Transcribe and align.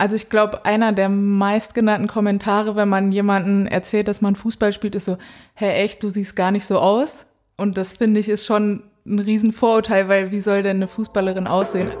also 0.00 0.16
ich 0.16 0.30
glaube, 0.30 0.64
einer 0.64 0.92
der 0.92 1.10
meistgenannten 1.10 2.06
Kommentare, 2.06 2.74
wenn 2.74 2.88
man 2.88 3.12
jemanden 3.12 3.66
erzählt, 3.66 4.08
dass 4.08 4.22
man 4.22 4.34
Fußball 4.34 4.72
spielt, 4.72 4.94
ist 4.94 5.04
so, 5.04 5.18
hä, 5.52 5.72
echt, 5.74 6.02
du 6.02 6.08
siehst 6.08 6.34
gar 6.36 6.50
nicht 6.50 6.64
so 6.64 6.78
aus. 6.78 7.26
Und 7.58 7.76
das 7.76 7.98
finde 7.98 8.18
ich 8.18 8.30
ist 8.30 8.46
schon 8.46 8.84
ein 9.06 9.18
Riesenvorurteil, 9.18 10.08
weil 10.08 10.30
wie 10.30 10.40
soll 10.40 10.62
denn 10.62 10.78
eine 10.78 10.88
Fußballerin 10.88 11.46
aussehen? 11.46 11.92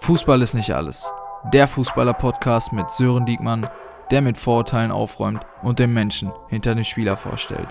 Fußball 0.00 0.42
ist 0.42 0.54
nicht 0.54 0.74
alles. 0.74 1.08
Der 1.52 1.68
Fußballer-Podcast 1.68 2.72
mit 2.72 2.90
Sören 2.90 3.26
Diekmann, 3.26 3.68
der 4.10 4.22
mit 4.22 4.36
Vorurteilen 4.36 4.90
aufräumt 4.90 5.46
und 5.62 5.78
den 5.78 5.94
Menschen 5.94 6.32
hinter 6.48 6.74
dem 6.74 6.82
Spieler 6.82 7.16
vorstellt. 7.16 7.68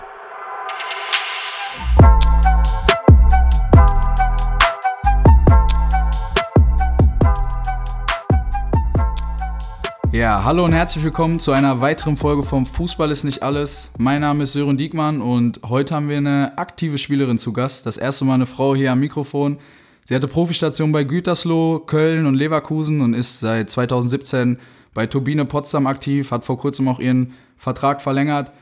Ja, 10.16 10.44
hallo 10.44 10.64
und 10.64 10.72
herzlich 10.72 11.04
willkommen 11.04 11.40
zu 11.40 11.52
einer 11.52 11.82
weiteren 11.82 12.16
Folge 12.16 12.42
vom 12.42 12.64
Fußball 12.64 13.10
ist 13.10 13.24
nicht 13.24 13.42
alles. 13.42 13.90
Mein 13.98 14.22
Name 14.22 14.44
ist 14.44 14.54
Sören 14.54 14.78
Diekmann 14.78 15.20
und 15.20 15.60
heute 15.68 15.94
haben 15.94 16.08
wir 16.08 16.16
eine 16.16 16.56
aktive 16.56 16.96
Spielerin 16.96 17.38
zu 17.38 17.52
Gast. 17.52 17.84
Das 17.84 17.98
erste 17.98 18.24
Mal 18.24 18.32
eine 18.32 18.46
Frau 18.46 18.74
hier 18.74 18.92
am 18.92 19.00
Mikrofon. 19.00 19.58
Sie 20.06 20.14
hatte 20.14 20.26
Profistation 20.26 20.90
bei 20.90 21.04
Gütersloh, 21.04 21.80
Köln 21.80 22.24
und 22.24 22.34
Leverkusen 22.34 23.02
und 23.02 23.12
ist 23.12 23.40
seit 23.40 23.68
2017 23.68 24.58
bei 24.94 25.06
Turbine 25.06 25.44
Potsdam 25.44 25.86
aktiv, 25.86 26.30
hat 26.30 26.46
vor 26.46 26.56
kurzem 26.56 26.88
auch 26.88 26.98
ihren 26.98 27.34
Vertrag 27.58 28.00
verlängert. 28.00 28.52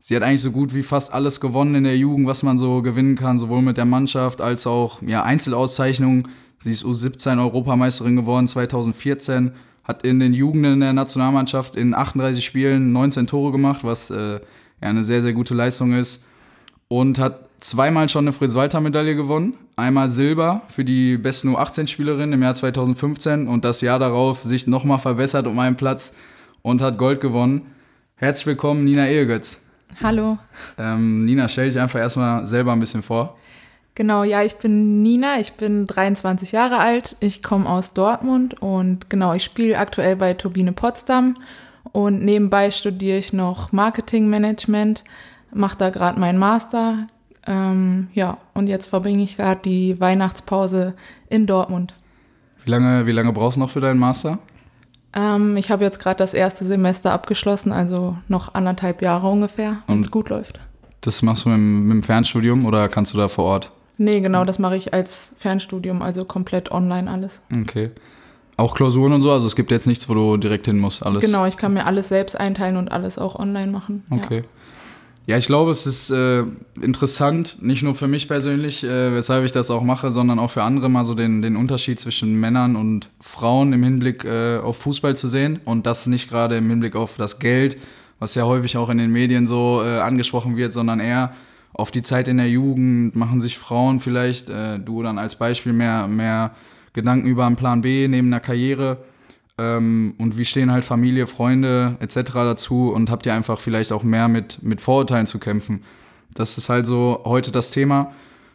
Sie 0.00 0.16
hat 0.16 0.24
eigentlich 0.24 0.42
so 0.42 0.50
gut 0.50 0.74
wie 0.74 0.82
fast 0.82 1.14
alles 1.14 1.40
gewonnen 1.40 1.76
in 1.76 1.84
der 1.84 1.96
Jugend, 1.96 2.26
was 2.26 2.42
man 2.42 2.58
so 2.58 2.82
gewinnen 2.82 3.14
kann, 3.14 3.38
sowohl 3.38 3.62
mit 3.62 3.76
der 3.76 3.84
Mannschaft 3.84 4.40
als 4.40 4.66
auch 4.66 5.00
ja, 5.02 5.22
Einzelauszeichnungen. 5.22 6.26
Sie 6.58 6.72
ist 6.72 6.84
U17 6.84 7.38
Europameisterin 7.38 8.16
geworden 8.16 8.48
2014 8.48 9.52
hat 9.86 10.02
in 10.02 10.18
den 10.20 10.34
Jugenden 10.34 10.80
der 10.80 10.92
Nationalmannschaft 10.92 11.76
in 11.76 11.94
38 11.94 12.44
Spielen 12.44 12.92
19 12.92 13.26
Tore 13.26 13.52
gemacht, 13.52 13.84
was 13.84 14.10
äh, 14.10 14.34
ja 14.34 14.40
eine 14.80 15.04
sehr, 15.04 15.22
sehr 15.22 15.32
gute 15.32 15.54
Leistung 15.54 15.92
ist. 15.92 16.24
Und 16.88 17.18
hat 17.18 17.48
zweimal 17.60 18.08
schon 18.08 18.24
eine 18.24 18.32
Fritz-Walter-Medaille 18.32 19.16
gewonnen. 19.16 19.54
Einmal 19.76 20.08
Silber 20.08 20.62
für 20.68 20.84
die 20.84 21.16
besten 21.16 21.54
U18-Spielerin 21.54 22.32
im 22.32 22.42
Jahr 22.42 22.54
2015 22.54 23.48
und 23.48 23.64
das 23.64 23.80
Jahr 23.80 23.98
darauf 23.98 24.42
sich 24.42 24.66
nochmal 24.66 24.98
verbessert 24.98 25.46
um 25.46 25.58
einen 25.58 25.76
Platz 25.76 26.14
und 26.62 26.80
hat 26.82 26.98
Gold 26.98 27.20
gewonnen. 27.20 27.62
Herzlich 28.16 28.46
willkommen, 28.46 28.84
Nina 28.84 29.08
Ehegötz. 29.08 29.62
Hallo. 30.02 30.38
Ähm, 30.78 31.24
Nina, 31.24 31.48
stell 31.48 31.68
dich 31.68 31.78
einfach 31.78 31.98
erstmal 31.98 32.46
selber 32.46 32.72
ein 32.72 32.80
bisschen 32.80 33.02
vor. 33.02 33.36
Genau, 33.96 34.24
ja, 34.24 34.42
ich 34.42 34.56
bin 34.56 35.02
Nina, 35.02 35.40
ich 35.40 35.54
bin 35.54 35.86
23 35.86 36.52
Jahre 36.52 36.76
alt, 36.76 37.16
ich 37.20 37.42
komme 37.42 37.66
aus 37.66 37.94
Dortmund 37.94 38.60
und 38.60 39.08
genau, 39.08 39.32
ich 39.32 39.42
spiele 39.42 39.78
aktuell 39.78 40.16
bei 40.16 40.34
Turbine 40.34 40.72
Potsdam 40.72 41.34
und 41.92 42.22
nebenbei 42.22 42.70
studiere 42.70 43.16
ich 43.16 43.32
noch 43.32 43.72
Marketingmanagement, 43.72 45.02
mache 45.50 45.78
da 45.78 45.88
gerade 45.88 46.20
meinen 46.20 46.38
Master. 46.38 47.06
Ähm, 47.46 48.08
ja, 48.12 48.36
und 48.52 48.66
jetzt 48.66 48.84
verbringe 48.84 49.22
ich 49.22 49.38
gerade 49.38 49.62
die 49.64 49.98
Weihnachtspause 49.98 50.92
in 51.30 51.46
Dortmund. 51.46 51.94
Wie 52.66 52.70
lange, 52.70 53.06
wie 53.06 53.12
lange 53.12 53.32
brauchst 53.32 53.56
du 53.56 53.60
noch 53.60 53.70
für 53.70 53.80
deinen 53.80 53.98
Master? 53.98 54.38
Ähm, 55.14 55.56
ich 55.56 55.70
habe 55.70 55.84
jetzt 55.84 56.00
gerade 56.00 56.18
das 56.18 56.34
erste 56.34 56.66
Semester 56.66 57.12
abgeschlossen, 57.12 57.72
also 57.72 58.18
noch 58.28 58.52
anderthalb 58.52 59.00
Jahre 59.00 59.26
ungefähr, 59.28 59.78
wenn 59.86 60.02
es 60.02 60.10
gut 60.10 60.28
läuft. 60.28 60.60
Das 61.00 61.22
machst 61.22 61.46
du 61.46 61.48
mit, 61.48 61.58
mit 61.58 61.92
dem 61.92 62.02
Fernstudium 62.02 62.66
oder 62.66 62.90
kannst 62.90 63.14
du 63.14 63.16
da 63.16 63.28
vor 63.28 63.44
Ort? 63.44 63.72
Nee, 63.98 64.20
genau, 64.20 64.44
das 64.44 64.58
mache 64.58 64.76
ich 64.76 64.92
als 64.92 65.34
Fernstudium, 65.38 66.02
also 66.02 66.24
komplett 66.24 66.70
online 66.70 67.10
alles. 67.10 67.40
Okay. 67.62 67.90
Auch 68.58 68.74
Klausuren 68.74 69.12
und 69.12 69.22
so, 69.22 69.30
also 69.30 69.46
es 69.46 69.54
gibt 69.54 69.70
jetzt 69.70 69.86
nichts, 69.86 70.08
wo 70.08 70.14
du 70.14 70.36
direkt 70.38 70.66
hin 70.66 70.78
musst, 70.78 71.04
alles. 71.04 71.22
Genau, 71.22 71.44
ich 71.44 71.56
kann 71.56 71.74
mir 71.74 71.84
alles 71.84 72.08
selbst 72.08 72.38
einteilen 72.38 72.76
und 72.76 72.90
alles 72.90 73.18
auch 73.18 73.38
online 73.38 73.70
machen. 73.70 74.04
Okay. 74.08 74.44
Ja, 75.26 75.34
ja 75.34 75.38
ich 75.38 75.46
glaube, 75.46 75.70
es 75.70 75.86
ist 75.86 76.10
äh, 76.10 76.44
interessant, 76.80 77.56
nicht 77.60 77.82
nur 77.82 77.94
für 77.94 78.08
mich 78.08 78.28
persönlich, 78.28 78.82
äh, 78.82 79.12
weshalb 79.12 79.44
ich 79.44 79.52
das 79.52 79.70
auch 79.70 79.82
mache, 79.82 80.10
sondern 80.10 80.38
auch 80.38 80.50
für 80.50 80.62
andere 80.62 80.88
mal 80.88 81.04
so 81.04 81.14
den, 81.14 81.42
den 81.42 81.54
Unterschied 81.56 82.00
zwischen 82.00 82.34
Männern 82.40 82.76
und 82.76 83.10
Frauen 83.20 83.74
im 83.74 83.82
Hinblick 83.82 84.24
äh, 84.24 84.58
auf 84.58 84.78
Fußball 84.78 85.16
zu 85.16 85.28
sehen 85.28 85.60
und 85.66 85.86
das 85.86 86.06
nicht 86.06 86.30
gerade 86.30 86.56
im 86.56 86.68
Hinblick 86.70 86.96
auf 86.96 87.18
das 87.18 87.38
Geld, 87.38 87.76
was 88.18 88.34
ja 88.34 88.44
häufig 88.44 88.78
auch 88.78 88.88
in 88.88 88.96
den 88.96 89.12
Medien 89.12 89.46
so 89.46 89.82
äh, 89.84 89.98
angesprochen 89.98 90.56
wird, 90.56 90.72
sondern 90.72 91.00
eher 91.00 91.34
auf 91.76 91.90
die 91.90 92.02
Zeit 92.02 92.26
in 92.26 92.38
der 92.38 92.48
Jugend, 92.48 93.14
machen 93.16 93.42
sich 93.42 93.58
Frauen 93.58 94.00
vielleicht, 94.00 94.48
äh, 94.48 94.78
du 94.78 95.02
dann 95.02 95.18
als 95.18 95.36
Beispiel, 95.36 95.74
mehr, 95.74 96.08
mehr 96.08 96.52
Gedanken 96.94 97.28
über 97.28 97.44
einen 97.44 97.56
Plan 97.56 97.82
B 97.82 98.08
neben 98.08 98.28
einer 98.28 98.40
Karriere 98.40 99.04
ähm, 99.58 100.14
und 100.16 100.38
wie 100.38 100.46
stehen 100.46 100.72
halt 100.72 100.84
Familie, 100.84 101.26
Freunde 101.26 101.96
etc. 102.00 102.32
dazu 102.32 102.90
und 102.90 103.10
habt 103.10 103.26
ihr 103.26 103.34
einfach 103.34 103.58
vielleicht 103.58 103.92
auch 103.92 104.02
mehr 104.02 104.28
mit, 104.28 104.62
mit 104.62 104.80
Vorurteilen 104.80 105.26
zu 105.26 105.38
kämpfen. 105.38 105.82
Das 106.32 106.56
ist 106.56 106.70
halt 106.70 106.86
so 106.86 107.20
heute 107.24 107.52
das 107.52 107.70
Thema. 107.70 108.12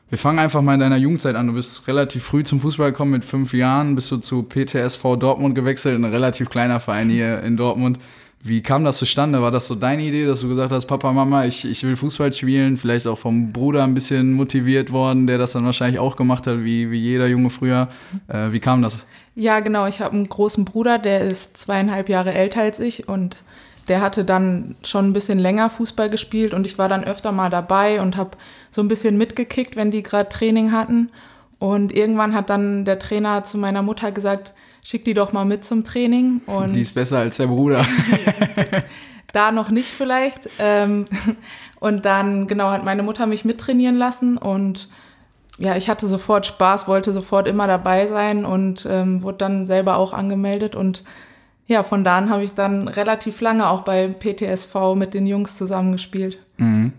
Wir 0.10 0.18
fangen 0.18 0.40
einfach 0.40 0.64
mal 0.64 0.74
in 0.74 0.80
deiner 0.80 0.98
Jugendzeit 0.98 1.36
an. 1.36 1.48
Du 1.48 1.54
bist 1.54 1.88
relativ 1.88 2.24
früh 2.24 2.44
zum 2.44 2.60
Fußball 2.60 2.92
gekommen, 2.92 3.12
mit 3.12 3.24
fünf 3.24 3.54
Jahren 3.54 3.94
bist 3.94 4.10
du 4.12 4.18
zu 4.18 4.44
PTSV 4.44 5.16
Dortmund 5.20 5.54
gewechselt, 5.54 5.96
ein 5.96 6.06
relativ 6.06 6.50
kleiner 6.50 6.80
Verein 6.80 7.10
hier 7.12 7.44
in 7.44 7.56
Dortmund. 7.56 8.00
Wie 8.44 8.64
kam 8.64 8.84
das 8.84 8.98
zustande? 8.98 9.42
War 9.42 9.52
das 9.52 9.68
so 9.68 9.76
deine 9.76 10.02
Idee, 10.02 10.26
dass 10.26 10.42
du 10.42 10.50
gesagt 10.50 10.72
hast, 10.72 10.88
Papa, 10.88 11.14
Mama, 11.14 11.46
ich, 11.46 11.64
ich 11.64 11.84
will 11.84 11.96
Fußball 11.96 12.34
spielen? 12.34 12.76
Vielleicht 12.76 13.06
auch 13.06 13.20
vom 13.20 13.54
Bruder 13.54 13.84
ein 13.84 13.94
bisschen 13.94 14.34
motiviert 14.34 14.92
worden, 14.92 15.28
der 15.28 15.38
das 15.38 15.52
dann 15.52 15.64
wahrscheinlich 15.66 16.00
auch 16.00 16.16
gemacht 16.16 16.48
hat, 16.48 16.64
wie, 16.64 16.90
wie 16.90 17.00
jeder 17.00 17.28
Junge 17.28 17.52
früher. 17.52 17.90
Äh, 18.28 18.52
wie 18.52 18.60
kam 18.60 18.82
das? 18.82 19.06
Ja, 19.36 19.60
genau. 19.60 19.86
Ich 19.86 20.02
habe 20.02 20.16
einen 20.16 20.28
großen 20.28 20.66
Bruder, 20.66 20.98
der 20.98 21.22
ist 21.22 21.56
zweieinhalb 21.56 22.10
Jahre 22.10 22.34
älter 22.34 22.62
als 22.62 22.80
ich 22.80 23.08
und 23.08 23.44
der 23.88 24.02
hatte 24.02 24.26
dann 24.26 24.76
schon 24.84 25.10
ein 25.10 25.14
bisschen 25.14 25.38
länger 25.38 25.70
Fußball 25.70 26.10
gespielt 26.10 26.54
und 26.54 26.66
ich 26.66 26.78
war 26.78 26.90
dann 26.90 27.04
öfter 27.04 27.32
mal 27.32 27.50
dabei 27.50 28.02
und 28.02 28.18
habe 28.18 28.32
so 28.72 28.82
ein 28.82 28.88
bisschen 28.88 29.18
mitgekickt, 29.18 29.76
wenn 29.76 29.92
die 29.92 30.02
gerade 30.02 30.30
Training 30.30 30.72
hatten. 30.72 31.12
Und 31.60 31.92
irgendwann 31.92 32.34
hat 32.34 32.50
dann 32.50 32.86
der 32.86 32.98
Trainer 32.98 33.44
zu 33.44 33.58
meiner 33.58 33.84
Mutter 33.84 34.12
gesagt, 34.12 34.54
schick 34.84 35.06
die 35.06 35.14
doch 35.14 35.34
mal 35.34 35.46
mit 35.46 35.64
zum 35.64 35.84
Training. 35.84 36.42
Und 36.46 36.74
die 36.74 36.82
ist 36.82 36.96
besser 36.96 37.20
als 37.20 37.38
der 37.38 37.48
Bruder. 37.48 37.86
da 39.34 39.52
noch 39.52 39.70
nicht 39.70 39.90
vielleicht. 39.90 40.50
Ähm, 40.60 41.06
und 41.80 42.06
dann, 42.06 42.48
genau, 42.48 42.70
hat 42.72 42.84
meine 42.84 43.04
Mutter 43.04 43.26
mich 43.26 43.46
mittrainieren 43.46 43.98
lassen 43.98 44.38
und 44.38 44.90
ja, 45.58 45.76
ich 45.76 45.90
hatte 45.90 46.08
sofort 46.08 46.46
Spaß, 46.46 46.88
wollte 46.88 47.14
sofort 47.14 47.48
immer 47.48 47.68
dabei 47.68 48.08
sein 48.08 48.46
und 48.46 48.88
ähm, 48.90 49.22
wurde 49.22 49.38
dann 49.40 49.66
selber 49.68 49.98
auch 49.98 50.14
angemeldet 50.14 50.76
und 50.76 51.04
ja, 51.68 51.84
von 51.84 52.04
da 52.04 52.18
an 52.18 52.30
habe 52.30 52.44
ich 52.44 52.54
dann 52.54 52.88
relativ 52.88 53.40
lange 53.42 53.70
auch 53.70 53.84
bei 53.84 54.08
PTSV 54.08 54.96
mit 54.96 55.14
den 55.14 55.28
Jungs 55.28 55.58
zusammengespielt. 55.58 56.40
Mhm. 56.58 56.94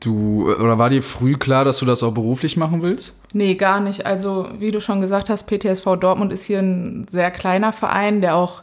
Du, 0.00 0.50
oder 0.50 0.78
war 0.78 0.88
dir 0.88 1.02
früh 1.02 1.36
klar, 1.36 1.66
dass 1.66 1.78
du 1.78 1.86
das 1.86 2.02
auch 2.02 2.12
beruflich 2.12 2.56
machen 2.56 2.80
willst? 2.80 3.20
Nee, 3.34 3.54
gar 3.54 3.80
nicht. 3.80 4.06
Also, 4.06 4.48
wie 4.58 4.70
du 4.70 4.80
schon 4.80 5.02
gesagt 5.02 5.28
hast, 5.28 5.46
PTSV 5.46 5.96
Dortmund 6.00 6.32
ist 6.32 6.44
hier 6.44 6.60
ein 6.60 7.06
sehr 7.08 7.30
kleiner 7.30 7.72
Verein, 7.72 8.22
der 8.22 8.34
auch 8.34 8.62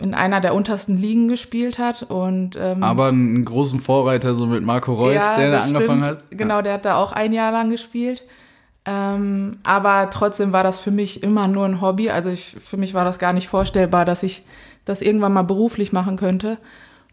in 0.00 0.14
einer 0.14 0.40
der 0.40 0.52
untersten 0.52 0.98
Ligen 0.98 1.28
gespielt 1.28 1.78
hat. 1.78 2.02
Und, 2.02 2.56
ähm, 2.60 2.82
Aber 2.82 3.06
einen 3.06 3.44
großen 3.44 3.78
Vorreiter, 3.78 4.34
so 4.34 4.46
mit 4.46 4.64
Marco 4.64 4.92
Reus, 4.92 5.14
ja, 5.14 5.36
der 5.36 5.50
da 5.52 5.58
angefangen 5.60 6.04
stimmt. 6.04 6.22
hat. 6.22 6.30
Genau, 6.30 6.60
der 6.60 6.74
hat 6.74 6.84
da 6.84 6.96
auch 6.96 7.12
ein 7.12 7.32
Jahr 7.32 7.52
lang 7.52 7.70
gespielt. 7.70 8.24
Ähm, 8.84 9.58
aber 9.62 10.10
trotzdem 10.10 10.52
war 10.52 10.62
das 10.62 10.80
für 10.80 10.90
mich 10.90 11.22
immer 11.22 11.46
nur 11.46 11.64
ein 11.64 11.80
Hobby. 11.80 12.10
Also 12.10 12.30
ich, 12.30 12.56
für 12.60 12.76
mich 12.76 12.94
war 12.94 13.04
das 13.04 13.18
gar 13.18 13.32
nicht 13.32 13.48
vorstellbar, 13.48 14.04
dass 14.04 14.22
ich 14.22 14.44
das 14.84 15.00
irgendwann 15.00 15.32
mal 15.32 15.42
beruflich 15.42 15.92
machen 15.92 16.16
könnte. 16.16 16.58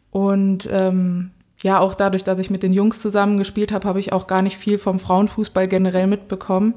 Und 0.10 0.68
ähm, 0.70 1.32
ja, 1.64 1.80
auch 1.80 1.94
dadurch, 1.94 2.24
dass 2.24 2.40
ich 2.40 2.50
mit 2.50 2.64
den 2.64 2.74
Jungs 2.74 3.02
zusammen 3.02 3.38
gespielt 3.38 3.72
habe, 3.72 3.88
habe 3.88 4.00
ich 4.00 4.14
auch 4.14 4.28
gar 4.28 4.42
nicht 4.42 4.58
viel 4.58 4.78
vom 4.78 5.00
Frauenfußball 5.00 5.68
generell 5.68 6.08
mitbekommen. 6.08 6.74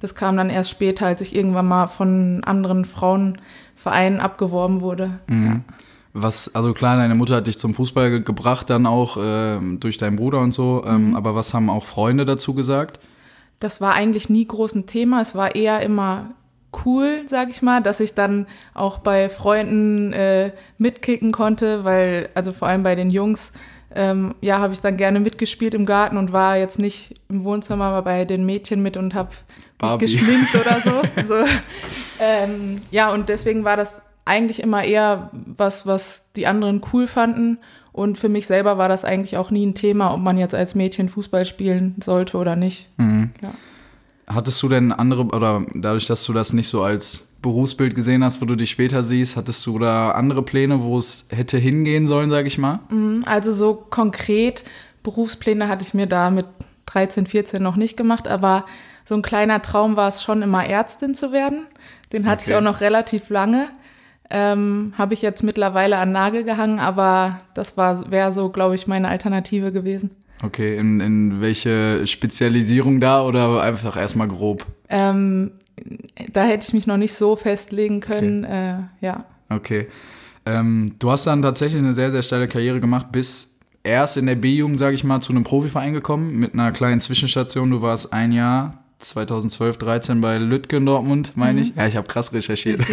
Das 0.00 0.14
kam 0.14 0.36
dann 0.36 0.50
erst 0.50 0.70
später, 0.70 1.06
als 1.06 1.20
ich 1.20 1.34
irgendwann 1.34 1.66
mal 1.66 1.86
von 1.86 2.44
anderen 2.44 2.84
Frauenvereinen 2.84 4.20
abgeworben 4.20 4.80
wurde. 4.80 5.12
Mhm. 5.26 5.46
Ja. 5.46 5.60
Was, 6.14 6.54
also 6.54 6.72
klar, 6.72 6.96
deine 6.96 7.14
Mutter 7.14 7.36
hat 7.36 7.46
dich 7.46 7.58
zum 7.58 7.74
Fußball 7.74 8.10
ge 8.10 8.20
gebracht, 8.22 8.70
dann 8.70 8.86
auch 8.86 9.16
äh, 9.16 9.58
durch 9.78 9.98
deinen 9.98 10.16
Bruder 10.16 10.40
und 10.40 10.52
so. 10.52 10.84
Ähm, 10.86 11.10
mhm. 11.10 11.16
Aber 11.16 11.34
was 11.34 11.54
haben 11.54 11.70
auch 11.70 11.84
Freunde 11.84 12.24
dazu 12.24 12.54
gesagt? 12.54 13.00
Das 13.60 13.80
war 13.80 13.94
eigentlich 13.94 14.28
nie 14.28 14.46
groß 14.46 14.74
ein 14.76 14.86
Thema. 14.86 15.20
Es 15.20 15.34
war 15.34 15.54
eher 15.54 15.80
immer 15.80 16.30
cool, 16.84 17.22
sag 17.26 17.50
ich 17.50 17.62
mal, 17.62 17.82
dass 17.82 18.00
ich 18.00 18.14
dann 18.14 18.46
auch 18.74 18.98
bei 18.98 19.28
Freunden 19.28 20.12
äh, 20.12 20.52
mitkicken 20.76 21.32
konnte, 21.32 21.84
weil, 21.84 22.28
also 22.34 22.52
vor 22.52 22.68
allem 22.68 22.82
bei 22.82 22.94
den 22.94 23.10
Jungs, 23.10 23.52
ähm, 23.94 24.34
ja, 24.40 24.58
habe 24.58 24.72
ich 24.72 24.80
dann 24.80 24.96
gerne 24.96 25.20
mitgespielt 25.20 25.74
im 25.74 25.86
Garten 25.86 26.16
und 26.16 26.32
war 26.32 26.56
jetzt 26.56 26.78
nicht 26.78 27.14
im 27.28 27.44
Wohnzimmer, 27.44 27.86
aber 27.86 28.02
bei 28.02 28.24
den 28.24 28.44
Mädchen 28.44 28.82
mit 28.82 28.96
und 28.96 29.14
habe 29.14 29.30
mich 29.82 29.98
geschminkt 29.98 30.54
oder 30.54 30.80
so. 30.80 31.24
so. 31.26 31.44
Ähm, 32.20 32.82
ja, 32.90 33.12
und 33.12 33.28
deswegen 33.28 33.64
war 33.64 33.76
das 33.76 34.02
eigentlich 34.24 34.60
immer 34.60 34.84
eher 34.84 35.30
was, 35.32 35.86
was 35.86 36.30
die 36.36 36.46
anderen 36.46 36.82
cool 36.92 37.06
fanden. 37.06 37.58
Und 37.92 38.18
für 38.18 38.28
mich 38.28 38.46
selber 38.46 38.78
war 38.78 38.88
das 38.88 39.04
eigentlich 39.04 39.36
auch 39.36 39.50
nie 39.50 39.66
ein 39.66 39.74
Thema, 39.74 40.12
ob 40.12 40.20
man 40.20 40.38
jetzt 40.38 40.54
als 40.54 40.74
Mädchen 40.74 41.08
Fußball 41.08 41.44
spielen 41.44 41.96
sollte 42.04 42.36
oder 42.36 42.54
nicht. 42.54 42.88
Mhm. 42.98 43.30
Ja. 43.42 43.52
Hattest 44.26 44.62
du 44.62 44.68
denn 44.68 44.92
andere, 44.92 45.24
oder 45.24 45.64
dadurch, 45.74 46.06
dass 46.06 46.22
du 46.24 46.32
das 46.34 46.52
nicht 46.52 46.68
so 46.68 46.82
als 46.82 47.27
Berufsbild 47.42 47.94
gesehen 47.94 48.24
hast, 48.24 48.40
wo 48.40 48.46
du 48.46 48.56
dich 48.56 48.70
später 48.70 49.02
siehst? 49.02 49.36
Hattest 49.36 49.64
du 49.66 49.78
da 49.78 50.10
andere 50.10 50.42
Pläne, 50.42 50.82
wo 50.82 50.98
es 50.98 51.28
hätte 51.30 51.58
hingehen 51.58 52.06
sollen, 52.06 52.30
sage 52.30 52.48
ich 52.48 52.58
mal? 52.58 52.80
Mhm, 52.90 53.22
also 53.26 53.52
so 53.52 53.74
konkret 53.74 54.64
Berufspläne 55.02 55.68
hatte 55.68 55.84
ich 55.84 55.94
mir 55.94 56.06
da 56.06 56.30
mit 56.30 56.46
13, 56.86 57.26
14 57.26 57.62
noch 57.62 57.76
nicht 57.76 57.96
gemacht, 57.96 58.26
aber 58.26 58.64
so 59.04 59.14
ein 59.14 59.22
kleiner 59.22 59.62
Traum 59.62 59.96
war 59.96 60.08
es 60.08 60.22
schon 60.22 60.42
immer 60.42 60.66
Ärztin 60.66 61.14
zu 61.14 61.32
werden. 61.32 61.66
Den 62.12 62.26
hatte 62.26 62.42
okay. 62.42 62.50
ich 62.50 62.56
auch 62.56 62.62
noch 62.62 62.80
relativ 62.80 63.30
lange. 63.30 63.68
Ähm, 64.30 64.92
Habe 64.98 65.14
ich 65.14 65.22
jetzt 65.22 65.42
mittlerweile 65.42 65.96
an 65.96 66.12
Nagel 66.12 66.44
gehangen, 66.44 66.78
aber 66.78 67.38
das 67.54 67.76
wäre 67.76 68.32
so, 68.32 68.50
glaube 68.50 68.74
ich, 68.74 68.86
meine 68.86 69.08
Alternative 69.08 69.72
gewesen. 69.72 70.10
Okay, 70.42 70.76
in, 70.76 71.00
in 71.00 71.40
welche 71.40 72.06
Spezialisierung 72.06 73.00
da 73.00 73.22
oder 73.22 73.62
einfach 73.62 73.96
erstmal 73.96 74.28
grob? 74.28 74.66
Ähm, 74.88 75.52
da 76.32 76.44
hätte 76.44 76.64
ich 76.66 76.72
mich 76.72 76.86
noch 76.86 76.96
nicht 76.96 77.12
so 77.12 77.36
festlegen 77.36 78.00
können, 78.00 78.44
okay. 78.44 78.70
äh, 78.70 79.06
ja. 79.06 79.24
Okay. 79.48 79.86
Ähm, 80.46 80.94
du 80.98 81.10
hast 81.10 81.26
dann 81.26 81.42
tatsächlich 81.42 81.80
eine 81.80 81.92
sehr, 81.92 82.10
sehr 82.10 82.22
steile 82.22 82.48
Karriere 82.48 82.80
gemacht, 82.80 83.12
bis 83.12 83.54
erst 83.82 84.16
in 84.16 84.26
der 84.26 84.34
B-Jugend, 84.34 84.78
sage 84.78 84.94
ich 84.94 85.04
mal, 85.04 85.20
zu 85.20 85.32
einem 85.32 85.44
Profiverein 85.44 85.92
gekommen, 85.92 86.38
mit 86.38 86.54
einer 86.54 86.72
kleinen 86.72 87.00
Zwischenstation. 87.00 87.70
Du 87.70 87.82
warst 87.82 88.12
ein 88.12 88.32
Jahr 88.32 88.82
2012, 88.98 89.76
13 89.78 90.20
bei 90.20 90.38
Lütgen 90.38 90.84
Dortmund, 90.86 91.32
meine 91.36 91.60
mhm. 91.60 91.66
ich. 91.66 91.76
Ja, 91.76 91.86
ich 91.86 91.96
habe 91.96 92.08
krass 92.08 92.32
recherchiert. 92.32 92.80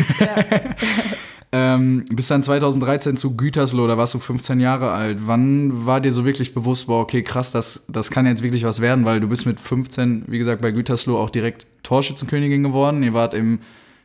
ähm, 1.57 2.03
bis 2.11 2.27
dann 2.27 2.43
2013 2.43 3.15
zu 3.15 3.37
Gütersloh, 3.37 3.87
da 3.87 3.97
warst 3.97 4.13
du 4.13 4.19
15 4.19 4.59
Jahre 4.59 4.91
alt. 4.91 5.19
Wann 5.21 5.85
war 5.85 6.01
dir 6.01 6.11
so 6.11 6.25
wirklich 6.25 6.53
bewusst, 6.53 6.87
boah, 6.87 6.99
okay, 6.99 7.23
krass, 7.23 7.53
das, 7.53 7.85
das 7.87 8.11
kann 8.11 8.25
jetzt 8.25 8.43
wirklich 8.43 8.65
was 8.65 8.81
werden, 8.81 9.05
weil 9.05 9.21
du 9.21 9.29
bist 9.29 9.45
mit 9.45 9.61
15, 9.61 10.25
wie 10.27 10.37
gesagt, 10.37 10.61
bei 10.61 10.71
Gütersloh 10.71 11.17
auch 11.17 11.29
direkt 11.29 11.65
Torschützenkönigin 11.83 12.61
geworden. 12.61 13.03
Ihr 13.03 13.13
wart 13.13 13.33
im, 13.33 13.59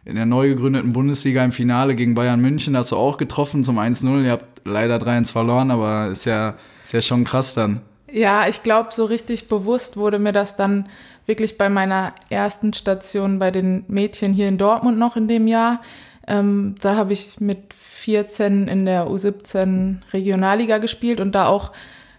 in 0.05 0.15
der 0.15 0.27
neu 0.27 0.49
gegründeten 0.51 0.93
Bundesliga 0.93 1.45
im 1.45 1.51
Finale 1.51 1.97
gegen 1.97 2.15
Bayern 2.15 2.41
München, 2.41 2.75
da 2.75 2.81
hast 2.81 2.93
du 2.93 2.97
auch 2.97 3.17
getroffen 3.17 3.65
zum 3.65 3.81
1-0. 3.81 4.23
Ihr 4.25 4.31
habt 4.31 4.63
leider 4.65 4.99
3-1 4.99 5.33
verloren, 5.33 5.73
aber 5.73 6.07
ist 6.07 6.27
ja, 6.27 6.55
ist 6.85 6.93
ja 6.93 7.03
schon 7.03 7.25
krass 7.25 7.55
dann. 7.55 7.81
Ja, 8.13 8.49
ich 8.49 8.63
glaube, 8.63 8.91
so 8.93 9.05
richtig 9.05 9.49
bewusst 9.49 9.97
wurde 9.97 10.21
mir 10.21 10.33
das 10.33 10.55
dann 10.55 10.89
wirklich 11.27 11.59
bei 11.59 11.69
meiner 11.69 12.13
ersten 12.29 12.75
Station 12.75 13.41
bei 13.41 13.51
den 13.51 13.85
Mädchen 13.89 14.33
hier 14.33 14.47
in 14.47 14.59
Dortmund 14.59 14.99
noch 14.99 15.17
in 15.17 15.27
dem 15.27 15.49
Jahr. 15.49 15.81
Ähm, 16.31 16.77
da 16.81 16.95
habe 16.95 17.13
ich 17.13 17.41
mit 17.41 17.75
14 17.75 18.69
in 18.69 18.87
der 18.87 19.09
U17 19.09 19.97
Regionalliga 20.13 20.79
gespielt 20.79 21.19
und 21.19 21.35
da 21.35 21.47
auch 21.47 21.73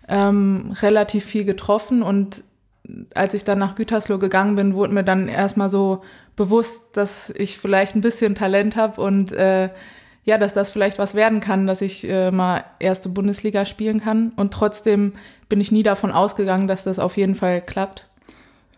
ähm, 0.09 0.73
relativ 0.81 1.23
viel 1.23 1.45
getroffen. 1.45 2.03
Und 2.03 2.43
als 3.15 3.33
ich 3.33 3.45
dann 3.45 3.59
nach 3.59 3.75
Gütersloh 3.75 4.17
gegangen 4.17 4.57
bin, 4.57 4.75
wurde 4.75 4.93
mir 4.93 5.05
dann 5.05 5.29
erstmal 5.29 5.69
so 5.69 6.01
bewusst, 6.35 6.97
dass 6.97 7.29
ich 7.29 7.57
vielleicht 7.57 7.95
ein 7.95 8.01
bisschen 8.01 8.35
Talent 8.35 8.75
habe 8.75 8.99
und 9.01 9.31
äh, 9.31 9.69
ja, 10.25 10.37
dass 10.37 10.53
das 10.53 10.71
vielleicht 10.71 10.99
was 10.99 11.15
werden 11.15 11.39
kann, 11.39 11.65
dass 11.65 11.81
ich 11.81 12.07
äh, 12.07 12.31
mal 12.31 12.65
erste 12.79 13.07
Bundesliga 13.07 13.65
spielen 13.65 14.01
kann. 14.01 14.33
Und 14.35 14.53
trotzdem 14.53 15.13
bin 15.47 15.61
ich 15.61 15.71
nie 15.71 15.83
davon 15.83 16.11
ausgegangen, 16.11 16.67
dass 16.67 16.83
das 16.83 16.99
auf 16.99 17.15
jeden 17.15 17.35
Fall 17.35 17.61
klappt. 17.61 18.10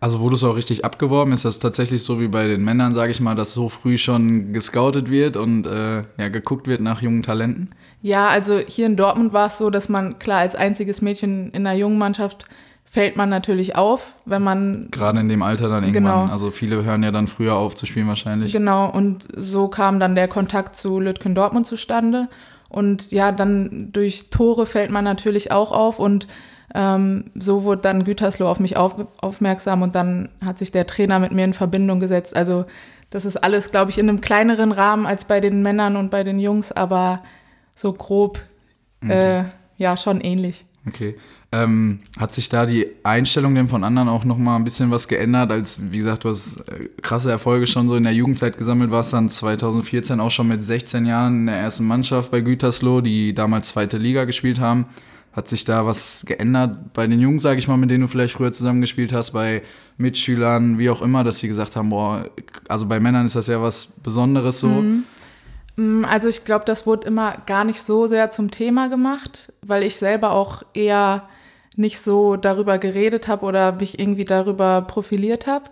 Also 0.03 0.19
wurde 0.19 0.35
es 0.35 0.43
auch 0.43 0.57
richtig 0.57 0.83
abgeworben? 0.83 1.31
Ist 1.31 1.45
das 1.45 1.59
tatsächlich 1.59 2.03
so 2.03 2.19
wie 2.19 2.27
bei 2.27 2.45
den 2.45 2.61
Männern, 2.61 2.93
sage 2.93 3.11
ich 3.11 3.21
mal, 3.21 3.35
dass 3.35 3.53
so 3.53 3.69
früh 3.69 3.97
schon 3.97 4.51
gescoutet 4.51 5.09
wird 5.09 5.37
und 5.37 5.65
äh, 5.65 6.03
ja, 6.17 6.27
geguckt 6.27 6.67
wird 6.67 6.81
nach 6.81 7.01
jungen 7.01 7.23
Talenten? 7.23 7.69
Ja, 8.01 8.27
also 8.27 8.57
hier 8.57 8.85
in 8.85 8.97
Dortmund 8.97 9.31
war 9.31 9.47
es 9.47 9.57
so, 9.57 9.69
dass 9.69 9.87
man 9.87 10.19
klar 10.19 10.39
als 10.39 10.55
einziges 10.55 11.01
Mädchen 11.01 11.51
in 11.51 11.65
einer 11.65 11.77
jungen 11.77 11.97
Mannschaft 11.97 12.43
fällt 12.83 13.15
man 13.15 13.29
natürlich 13.29 13.77
auf, 13.77 14.13
wenn 14.25 14.43
man. 14.43 14.89
Gerade 14.91 15.21
in 15.21 15.29
dem 15.29 15.41
Alter 15.41 15.69
dann 15.69 15.85
irgendwann. 15.85 16.23
Genau. 16.23 16.31
Also 16.33 16.51
viele 16.51 16.83
hören 16.83 17.01
ja 17.01 17.11
dann 17.11 17.29
früher 17.29 17.55
auf 17.55 17.73
zu 17.73 17.85
spielen 17.85 18.09
wahrscheinlich. 18.09 18.51
Genau, 18.51 18.89
und 18.89 19.25
so 19.37 19.69
kam 19.69 20.01
dann 20.01 20.15
der 20.15 20.27
Kontakt 20.27 20.75
zu 20.75 20.99
Lütgen 20.99 21.33
Dortmund 21.33 21.65
zustande. 21.65 22.27
Und 22.73 23.11
ja, 23.11 23.31
dann 23.31 23.89
durch 23.93 24.29
Tore 24.29 24.65
fällt 24.65 24.91
man 24.91 25.03
natürlich 25.03 25.51
auch 25.51 25.71
auf 25.71 25.99
und 25.99 26.27
ähm, 26.75 27.25
so 27.35 27.63
wurde 27.63 27.81
dann 27.81 28.03
Gütersloh 28.03 28.47
auf 28.47 28.59
mich 28.59 28.77
auf, 28.77 28.95
aufmerksam 29.21 29.83
und 29.83 29.95
dann 29.95 30.29
hat 30.43 30.57
sich 30.57 30.71
der 30.71 30.87
Trainer 30.87 31.19
mit 31.19 31.31
mir 31.31 31.45
in 31.45 31.53
Verbindung 31.53 31.99
gesetzt. 31.99 32.35
Also 32.35 32.65
das 33.11 33.25
ist 33.25 33.37
alles, 33.37 33.69
glaube 33.69 33.91
ich, 33.91 33.99
in 33.99 34.09
einem 34.09 34.21
kleineren 34.21 34.71
Rahmen 34.71 35.05
als 35.05 35.25
bei 35.25 35.39
den 35.39 35.61
Männern 35.61 35.95
und 35.95 36.09
bei 36.09 36.23
den 36.23 36.39
Jungs, 36.39 36.71
aber 36.71 37.23
so 37.75 37.93
grob, 37.93 38.39
okay. 39.03 39.41
äh, 39.41 39.43
ja, 39.77 39.95
schon 39.95 40.19
ähnlich. 40.19 40.65
Okay. 40.87 41.15
Ähm, 41.53 41.99
hat 42.17 42.33
sich 42.33 42.49
da 42.49 42.65
die 42.65 42.87
Einstellung 43.03 43.53
denn 43.53 43.69
von 43.69 43.83
anderen 43.83 44.09
auch 44.09 44.25
nochmal 44.25 44.55
ein 44.55 44.63
bisschen 44.63 44.89
was 44.89 45.07
geändert, 45.07 45.51
als, 45.51 45.91
wie 45.91 45.99
gesagt, 45.99 46.23
du 46.23 46.29
hast 46.29 46.67
äh, 46.67 46.89
krasse 47.03 47.29
Erfolge 47.29 47.67
schon 47.67 47.87
so 47.87 47.95
in 47.95 48.05
der 48.05 48.13
Jugendzeit 48.13 48.57
gesammelt, 48.57 48.89
warst 48.89 49.13
dann 49.13 49.29
2014 49.29 50.19
auch 50.19 50.31
schon 50.31 50.47
mit 50.47 50.63
16 50.63 51.05
Jahren 51.05 51.41
in 51.41 51.45
der 51.45 51.57
ersten 51.57 51.85
Mannschaft 51.85 52.31
bei 52.31 52.41
Gütersloh, 52.41 53.01
die 53.01 53.35
damals 53.35 53.67
zweite 53.67 53.99
Liga 53.99 54.23
gespielt 54.23 54.59
haben. 54.59 54.87
Hat 55.31 55.47
sich 55.47 55.63
da 55.63 55.85
was 55.85 56.25
geändert 56.25 56.91
bei 56.95 57.05
den 57.05 57.19
Jungs, 57.19 57.43
sage 57.43 57.59
ich 57.59 57.67
mal, 57.67 57.77
mit 57.77 57.91
denen 57.91 58.01
du 58.01 58.07
vielleicht 58.07 58.33
früher 58.33 58.51
zusammengespielt 58.51 59.13
hast, 59.13 59.29
bei 59.29 59.61
Mitschülern, 59.97 60.79
wie 60.79 60.89
auch 60.89 61.03
immer, 61.03 61.23
dass 61.23 61.37
sie 61.37 61.47
gesagt 61.47 61.75
haben, 61.75 61.91
boah, 61.91 62.25
also 62.67 62.87
bei 62.87 62.99
Männern 62.99 63.27
ist 63.27 63.35
das 63.35 63.45
ja 63.45 63.61
was 63.61 63.85
Besonderes 64.01 64.59
so. 64.59 64.69
Mhm. 64.69 65.03
Mm, 65.75 66.03
also 66.05 66.29
ich 66.29 66.45
glaube, 66.45 66.65
das 66.65 66.87
wurde 66.87 67.07
immer 67.07 67.37
gar 67.45 67.63
nicht 67.63 67.83
so 67.83 68.07
sehr 68.07 68.31
zum 68.31 68.49
Thema 68.49 68.89
gemacht, 68.89 69.53
weil 69.61 69.83
ich 69.83 69.97
selber 69.97 70.31
auch 70.31 70.63
eher 70.73 71.27
nicht 71.77 71.99
so 71.99 72.35
darüber 72.35 72.77
geredet 72.77 73.27
habe 73.27 73.45
oder 73.45 73.73
mich 73.73 73.99
irgendwie 73.99 74.25
darüber 74.25 74.81
profiliert 74.81 75.47
habe. 75.47 75.65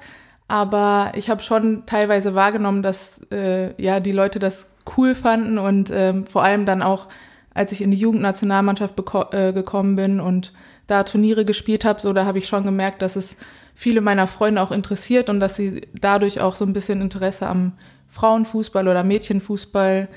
Aber 0.48 1.14
ich 1.16 1.30
habe 1.30 1.42
schon 1.42 1.86
teilweise 1.86 2.36
wahrgenommen, 2.36 2.84
dass 2.84 3.22
äh, 3.32 3.82
ja 3.82 4.00
die 4.00 4.12
Leute 4.12 4.40
das 4.40 4.68
cool 4.98 5.16
fanden 5.16 5.58
und 5.58 5.90
ähm, 5.94 6.26
vor 6.26 6.44
allem 6.44 6.66
dann 6.66 6.82
auch 6.82 7.08
als 7.54 7.72
ich 7.72 7.82
in 7.82 7.92
die 7.92 7.98
Jugendnationalmannschaft 7.98 8.96
äh, 9.32 9.54
gekommen 9.54 9.96
bin 9.96 10.20
und 10.20 10.54
da 10.88 11.04
Turniere 11.04 11.46
gespielt 11.46 11.86
habe, 11.86 12.02
so 12.02 12.14
da 12.14 12.26
habe 12.26 12.38
ich 12.38 12.48
schon 12.48 12.64
gemerkt, 12.64 13.02
dass 13.02 13.16
es 13.16 13.38
viele 13.74 14.02
meiner 14.02 14.28
Freunde 14.28 14.62
auch 14.62 14.72
interessiert 14.72 15.30
und 15.30 15.40
dass 15.40 15.56
sie 15.56 15.88
dadurch 16.00 16.40
auch 16.40 16.56
so 16.56 16.66
ein 16.66 16.74
bisschen 16.74 17.02
Interesse 17.02 17.48
am 17.48 17.74
Frauenfußball 18.08 18.88
oder 18.88 19.04
Mädchenfußball 19.04 20.08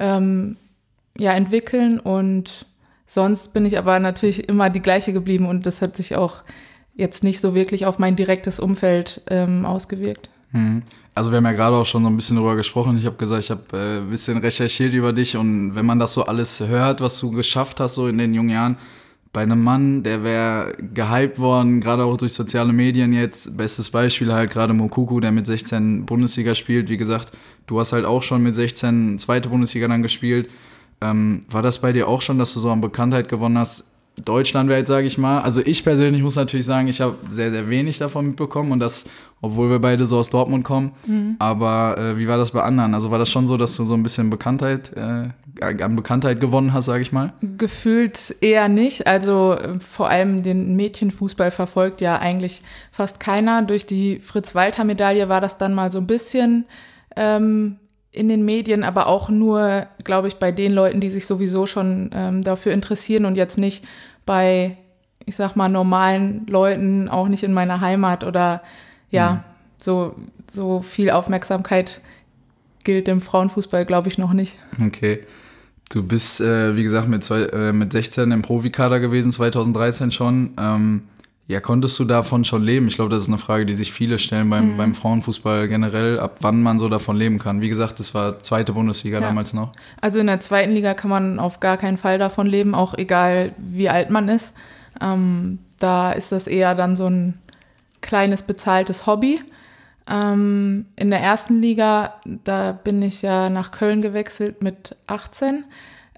ähm, 0.00 0.56
ja 1.18 1.32
entwickeln 1.32 2.00
und 2.00 2.66
sonst 3.06 3.52
bin 3.52 3.64
ich 3.66 3.78
aber 3.78 3.98
natürlich 3.98 4.48
immer 4.48 4.70
die 4.70 4.80
gleiche 4.80 5.12
geblieben 5.12 5.46
und 5.46 5.66
das 5.66 5.82
hat 5.82 5.96
sich 5.96 6.16
auch 6.16 6.42
jetzt 6.94 7.24
nicht 7.24 7.40
so 7.40 7.54
wirklich 7.54 7.86
auf 7.86 7.98
mein 7.98 8.16
direktes 8.16 8.60
Umfeld 8.60 9.22
ähm, 9.28 9.64
ausgewirkt. 9.64 10.30
Mhm. 10.52 10.82
Also 11.14 11.30
wir 11.30 11.36
haben 11.36 11.44
ja 11.44 11.52
gerade 11.52 11.76
auch 11.76 11.86
schon 11.86 12.02
so 12.02 12.08
ein 12.08 12.16
bisschen 12.16 12.36
darüber 12.36 12.56
gesprochen. 12.56 12.98
Ich 12.98 13.06
habe 13.06 13.16
gesagt, 13.16 13.44
ich 13.44 13.50
habe 13.50 13.62
äh, 13.72 13.98
ein 13.98 14.10
bisschen 14.10 14.38
recherchiert 14.38 14.92
über 14.94 15.12
dich 15.12 15.36
und 15.36 15.74
wenn 15.74 15.86
man 15.86 15.98
das 15.98 16.12
so 16.12 16.24
alles 16.24 16.60
hört, 16.60 17.00
was 17.00 17.18
du 17.20 17.30
geschafft 17.30 17.78
hast 17.80 17.94
so 17.94 18.08
in 18.08 18.18
den 18.18 18.34
jungen 18.34 18.50
Jahren, 18.50 18.76
bei 19.34 19.42
einem 19.42 19.62
Mann, 19.62 20.04
der 20.04 20.22
wäre 20.22 20.74
gehypt 20.94 21.38
worden, 21.40 21.80
gerade 21.80 22.04
auch 22.04 22.16
durch 22.16 22.32
soziale 22.32 22.72
Medien 22.72 23.12
jetzt. 23.12 23.56
Bestes 23.56 23.90
Beispiel 23.90 24.32
halt 24.32 24.52
gerade 24.52 24.72
Mokuku, 24.72 25.18
der 25.18 25.32
mit 25.32 25.46
16 25.46 26.06
Bundesliga 26.06 26.54
spielt. 26.54 26.88
Wie 26.88 26.96
gesagt, 26.96 27.36
du 27.66 27.80
hast 27.80 27.92
halt 27.92 28.04
auch 28.04 28.22
schon 28.22 28.44
mit 28.44 28.54
16 28.54 29.18
zweite 29.18 29.48
Bundesliga 29.48 29.88
dann 29.88 30.02
gespielt. 30.02 30.48
Ähm, 31.00 31.44
war 31.48 31.62
das 31.62 31.80
bei 31.80 31.92
dir 31.92 32.08
auch 32.08 32.22
schon, 32.22 32.38
dass 32.38 32.54
du 32.54 32.60
so 32.60 32.70
an 32.70 32.80
Bekanntheit 32.80 33.28
gewonnen 33.28 33.58
hast? 33.58 33.84
deutschlandweit, 34.22 34.86
sage 34.86 35.06
ich 35.06 35.18
mal. 35.18 35.40
Also 35.40 35.60
ich 35.60 35.82
persönlich 35.82 36.22
muss 36.22 36.36
natürlich 36.36 36.66
sagen, 36.66 36.88
ich 36.88 37.00
habe 37.00 37.16
sehr, 37.30 37.50
sehr 37.50 37.68
wenig 37.68 37.98
davon 37.98 38.26
mitbekommen 38.26 38.70
und 38.70 38.78
das, 38.78 39.06
obwohl 39.40 39.70
wir 39.70 39.80
beide 39.80 40.06
so 40.06 40.18
aus 40.18 40.30
Dortmund 40.30 40.64
kommen. 40.64 40.92
Mhm. 41.06 41.36
Aber 41.40 41.98
äh, 41.98 42.18
wie 42.18 42.28
war 42.28 42.38
das 42.38 42.52
bei 42.52 42.62
anderen? 42.62 42.94
Also 42.94 43.10
war 43.10 43.18
das 43.18 43.30
schon 43.30 43.46
so, 43.46 43.56
dass 43.56 43.76
du 43.76 43.84
so 43.84 43.94
ein 43.94 44.02
bisschen 44.02 44.30
Bekanntheit, 44.30 44.92
äh, 44.94 45.30
an 45.60 45.96
Bekanntheit 45.96 46.40
gewonnen 46.40 46.72
hast, 46.72 46.86
sage 46.86 47.02
ich 47.02 47.12
mal? 47.12 47.32
Gefühlt 47.40 48.36
eher 48.40 48.68
nicht. 48.68 49.06
Also 49.06 49.54
äh, 49.54 49.80
vor 49.80 50.08
allem 50.08 50.44
den 50.44 50.76
Mädchenfußball 50.76 51.50
verfolgt 51.50 52.00
ja 52.00 52.18
eigentlich 52.18 52.62
fast 52.92 53.18
keiner. 53.18 53.62
Durch 53.62 53.84
die 53.84 54.20
Fritz-Walter-Medaille 54.20 55.28
war 55.28 55.40
das 55.40 55.58
dann 55.58 55.74
mal 55.74 55.90
so 55.90 55.98
ein 55.98 56.06
bisschen 56.06 56.66
ähm, 57.16 57.78
in 58.14 58.28
den 58.28 58.44
Medien, 58.44 58.84
aber 58.84 59.08
auch 59.08 59.28
nur, 59.28 59.86
glaube 60.04 60.28
ich, 60.28 60.36
bei 60.36 60.52
den 60.52 60.72
Leuten, 60.72 61.00
die 61.00 61.10
sich 61.10 61.26
sowieso 61.26 61.66
schon 61.66 62.10
ähm, 62.14 62.44
dafür 62.44 62.72
interessieren 62.72 63.24
und 63.24 63.34
jetzt 63.34 63.58
nicht 63.58 63.84
bei, 64.24 64.76
ich 65.26 65.34
sag 65.34 65.56
mal, 65.56 65.68
normalen 65.68 66.46
Leuten, 66.46 67.08
auch 67.08 67.26
nicht 67.26 67.42
in 67.42 67.52
meiner 67.52 67.80
Heimat 67.80 68.22
oder 68.22 68.62
ja, 69.10 69.32
mhm. 69.32 69.38
so, 69.76 70.14
so 70.48 70.80
viel 70.80 71.10
Aufmerksamkeit 71.10 72.00
gilt 72.84 73.08
im 73.08 73.20
Frauenfußball, 73.20 73.84
glaube 73.84 74.08
ich, 74.08 74.16
noch 74.16 74.32
nicht. 74.32 74.58
Okay. 74.80 75.26
Du 75.90 76.02
bist, 76.02 76.40
äh, 76.40 76.76
wie 76.76 76.84
gesagt, 76.84 77.08
mit, 77.08 77.24
zwei, 77.24 77.42
äh, 77.42 77.72
mit 77.72 77.92
16 77.92 78.30
im 78.30 78.42
Profikader 78.42 79.00
gewesen, 79.00 79.32
2013 79.32 80.12
schon. 80.12 80.52
Ähm, 80.56 81.02
ja, 81.46 81.60
konntest 81.60 81.98
du 81.98 82.04
davon 82.04 82.44
schon 82.44 82.62
leben? 82.62 82.88
Ich 82.88 82.94
glaube, 82.94 83.10
das 83.10 83.22
ist 83.22 83.28
eine 83.28 83.36
Frage, 83.36 83.66
die 83.66 83.74
sich 83.74 83.92
viele 83.92 84.18
stellen 84.18 84.48
beim, 84.48 84.72
mhm. 84.72 84.76
beim 84.78 84.94
Frauenfußball 84.94 85.68
generell, 85.68 86.18
ab 86.18 86.38
wann 86.40 86.62
man 86.62 86.78
so 86.78 86.88
davon 86.88 87.16
leben 87.16 87.38
kann. 87.38 87.60
Wie 87.60 87.68
gesagt, 87.68 88.00
das 88.00 88.14
war 88.14 88.38
zweite 88.38 88.72
Bundesliga 88.72 89.20
ja. 89.20 89.26
damals 89.26 89.52
noch. 89.52 89.72
Also 90.00 90.20
in 90.20 90.26
der 90.26 90.40
zweiten 90.40 90.72
Liga 90.72 90.94
kann 90.94 91.10
man 91.10 91.38
auf 91.38 91.60
gar 91.60 91.76
keinen 91.76 91.98
Fall 91.98 92.18
davon 92.18 92.46
leben, 92.46 92.74
auch 92.74 92.94
egal 92.94 93.52
wie 93.58 93.90
alt 93.90 94.08
man 94.08 94.30
ist. 94.30 94.54
Ähm, 95.02 95.58
da 95.78 96.12
ist 96.12 96.32
das 96.32 96.46
eher 96.46 96.74
dann 96.74 96.96
so 96.96 97.08
ein 97.08 97.34
kleines 98.00 98.42
bezahltes 98.42 99.06
Hobby. 99.06 99.40
Ähm, 100.08 100.86
in 100.96 101.10
der 101.10 101.20
ersten 101.20 101.60
Liga, 101.60 102.14
da 102.44 102.72
bin 102.72 103.02
ich 103.02 103.20
ja 103.20 103.50
nach 103.50 103.70
Köln 103.70 104.00
gewechselt 104.00 104.62
mit 104.62 104.96
18. 105.06 105.64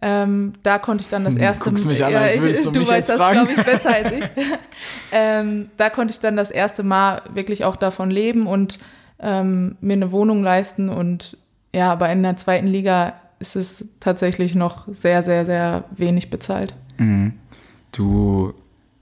Ähm, 0.02 0.52
da 0.62 0.78
konnte 0.78 1.02
ich 1.02 1.08
dann 1.08 1.24
das 1.24 1.36
erste 1.36 1.70
Mal. 1.70 1.80
mich 1.84 2.04
an, 2.04 2.12
ja, 2.12 2.20
als 2.20 2.40
würdest 2.40 2.66
du, 2.66 2.70
du 2.70 2.80
mich 2.80 2.88
weißt 2.88 3.08
jetzt 3.08 3.18
das, 3.18 3.30
glaube 3.30 3.52
ich, 3.52 3.64
besser 3.64 3.94
als 3.94 4.12
ich. 4.12 4.24
ähm, 5.12 5.70
da 5.78 5.88
konnte 5.88 6.12
ich 6.12 6.20
dann 6.20 6.36
das 6.36 6.50
erste 6.50 6.82
Mal 6.82 7.22
wirklich 7.32 7.64
auch 7.64 7.76
davon 7.76 8.10
leben 8.10 8.46
und 8.46 8.78
ähm, 9.18 9.76
mir 9.80 9.94
eine 9.94 10.12
Wohnung 10.12 10.42
leisten. 10.42 10.90
Und 10.90 11.38
ja, 11.72 11.90
aber 11.92 12.10
in 12.10 12.22
der 12.22 12.36
zweiten 12.36 12.66
Liga 12.66 13.14
ist 13.38 13.56
es 13.56 13.86
tatsächlich 14.00 14.54
noch 14.54 14.86
sehr, 14.88 15.22
sehr, 15.22 15.46
sehr 15.46 15.84
wenig 15.96 16.28
bezahlt. 16.30 16.74
Mhm. 16.98 17.32
Du 17.92 18.52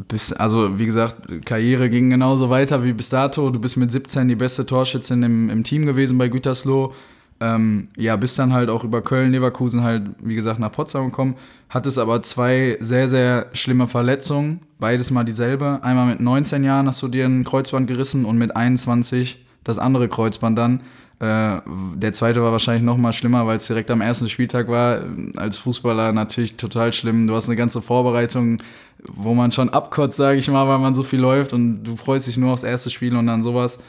bist, 0.08 0.38
also 0.38 0.78
wie 0.78 0.86
gesagt, 0.86 1.44
Karriere 1.44 1.90
ging 1.90 2.10
genauso 2.10 2.50
weiter 2.50 2.84
wie 2.84 2.92
bis 2.92 3.08
dato. 3.08 3.50
Du 3.50 3.58
bist 3.58 3.76
mit 3.76 3.90
17 3.90 4.28
die 4.28 4.36
beste 4.36 4.66
Torschützin 4.66 5.22
im, 5.22 5.50
im 5.50 5.64
Team 5.64 5.86
gewesen 5.86 6.18
bei 6.18 6.28
Gütersloh. 6.28 6.92
Ähm, 7.40 7.88
ja, 7.96 8.16
bist 8.16 8.38
dann 8.38 8.52
halt 8.52 8.70
auch 8.70 8.84
über 8.84 9.02
Köln, 9.02 9.32
Leverkusen 9.32 9.82
halt, 9.82 10.02
wie 10.22 10.34
gesagt, 10.34 10.60
nach 10.60 10.72
Potsdam 10.72 11.06
gekommen. 11.06 11.36
Hattest 11.68 11.98
aber 11.98 12.22
zwei 12.22 12.78
sehr, 12.80 13.08
sehr 13.08 13.46
schlimme 13.52 13.88
Verletzungen. 13.88 14.60
Beides 14.78 15.10
mal 15.10 15.24
dieselbe. 15.24 15.80
Einmal 15.82 16.06
mit 16.06 16.20
19 16.20 16.62
Jahren 16.62 16.86
hast 16.86 17.02
du 17.02 17.08
dir 17.08 17.26
ein 17.26 17.44
Kreuzband 17.44 17.86
gerissen 17.88 18.24
und 18.24 18.38
mit 18.38 18.54
21 18.54 19.44
das 19.64 19.78
andere 19.78 20.08
Kreuzband 20.08 20.56
dann. 20.56 20.82
Äh, 21.20 21.60
der 21.96 22.12
zweite 22.12 22.42
war 22.42 22.52
wahrscheinlich 22.52 22.84
noch 22.84 22.96
mal 22.96 23.12
schlimmer, 23.12 23.46
weil 23.46 23.56
es 23.56 23.66
direkt 23.66 23.90
am 23.90 24.00
ersten 24.00 24.28
Spieltag 24.28 24.68
war. 24.68 25.00
Als 25.36 25.56
Fußballer 25.56 26.12
natürlich 26.12 26.56
total 26.56 26.92
schlimm. 26.92 27.26
Du 27.26 27.34
hast 27.34 27.48
eine 27.48 27.56
ganze 27.56 27.82
Vorbereitung, 27.82 28.58
wo 29.06 29.34
man 29.34 29.52
schon 29.52 29.70
abkotzt, 29.70 30.16
sage 30.16 30.38
ich 30.38 30.48
mal, 30.48 30.68
weil 30.68 30.78
man 30.78 30.94
so 30.94 31.02
viel 31.02 31.20
läuft 31.20 31.52
und 31.52 31.84
du 31.84 31.96
freust 31.96 32.26
dich 32.26 32.36
nur 32.36 32.52
aufs 32.52 32.62
erste 32.62 32.90
Spiel 32.90 33.16
und 33.16 33.26
dann 33.26 33.42
sowas. 33.42 33.80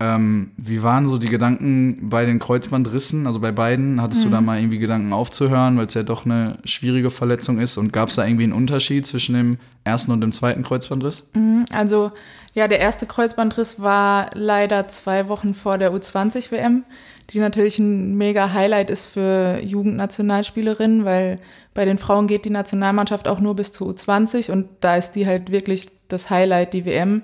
Ähm, 0.00 0.50
wie 0.56 0.82
waren 0.82 1.06
so 1.06 1.18
die 1.18 1.28
Gedanken 1.28 2.08
bei 2.08 2.24
den 2.24 2.40
Kreuzbandrissen, 2.40 3.28
also 3.28 3.38
bei 3.38 3.52
beiden? 3.52 4.02
Hattest 4.02 4.24
mhm. 4.24 4.30
du 4.30 4.36
da 4.36 4.40
mal 4.40 4.58
irgendwie 4.58 4.78
Gedanken 4.78 5.12
aufzuhören, 5.12 5.76
weil 5.76 5.86
es 5.86 5.94
ja 5.94 6.02
doch 6.02 6.24
eine 6.24 6.58
schwierige 6.64 7.10
Verletzung 7.10 7.60
ist? 7.60 7.76
Und 7.78 7.92
gab 7.92 8.08
es 8.08 8.16
da 8.16 8.26
irgendwie 8.26 8.44
einen 8.44 8.52
Unterschied 8.52 9.06
zwischen 9.06 9.36
dem 9.36 9.58
ersten 9.84 10.10
und 10.10 10.20
dem 10.20 10.32
zweiten 10.32 10.64
Kreuzbandriss? 10.64 11.22
Mhm, 11.34 11.66
also 11.72 12.10
ja, 12.54 12.66
der 12.66 12.80
erste 12.80 13.06
Kreuzbandriss 13.06 13.80
war 13.80 14.30
leider 14.34 14.88
zwei 14.88 15.28
Wochen 15.28 15.54
vor 15.54 15.78
der 15.78 15.92
U20-WM, 15.92 16.82
die 17.30 17.38
natürlich 17.38 17.78
ein 17.78 18.16
mega 18.16 18.52
Highlight 18.52 18.90
ist 18.90 19.06
für 19.06 19.60
Jugendnationalspielerinnen, 19.62 21.04
weil 21.04 21.38
bei 21.72 21.84
den 21.84 21.98
Frauen 21.98 22.26
geht 22.26 22.44
die 22.44 22.50
Nationalmannschaft 22.50 23.28
auch 23.28 23.40
nur 23.40 23.54
bis 23.54 23.72
zu 23.72 23.88
U20 23.88 24.50
und 24.50 24.68
da 24.80 24.96
ist 24.96 25.12
die 25.12 25.26
halt 25.26 25.52
wirklich 25.52 25.88
das 26.08 26.30
Highlight, 26.30 26.72
die 26.72 26.84
WM. 26.84 27.22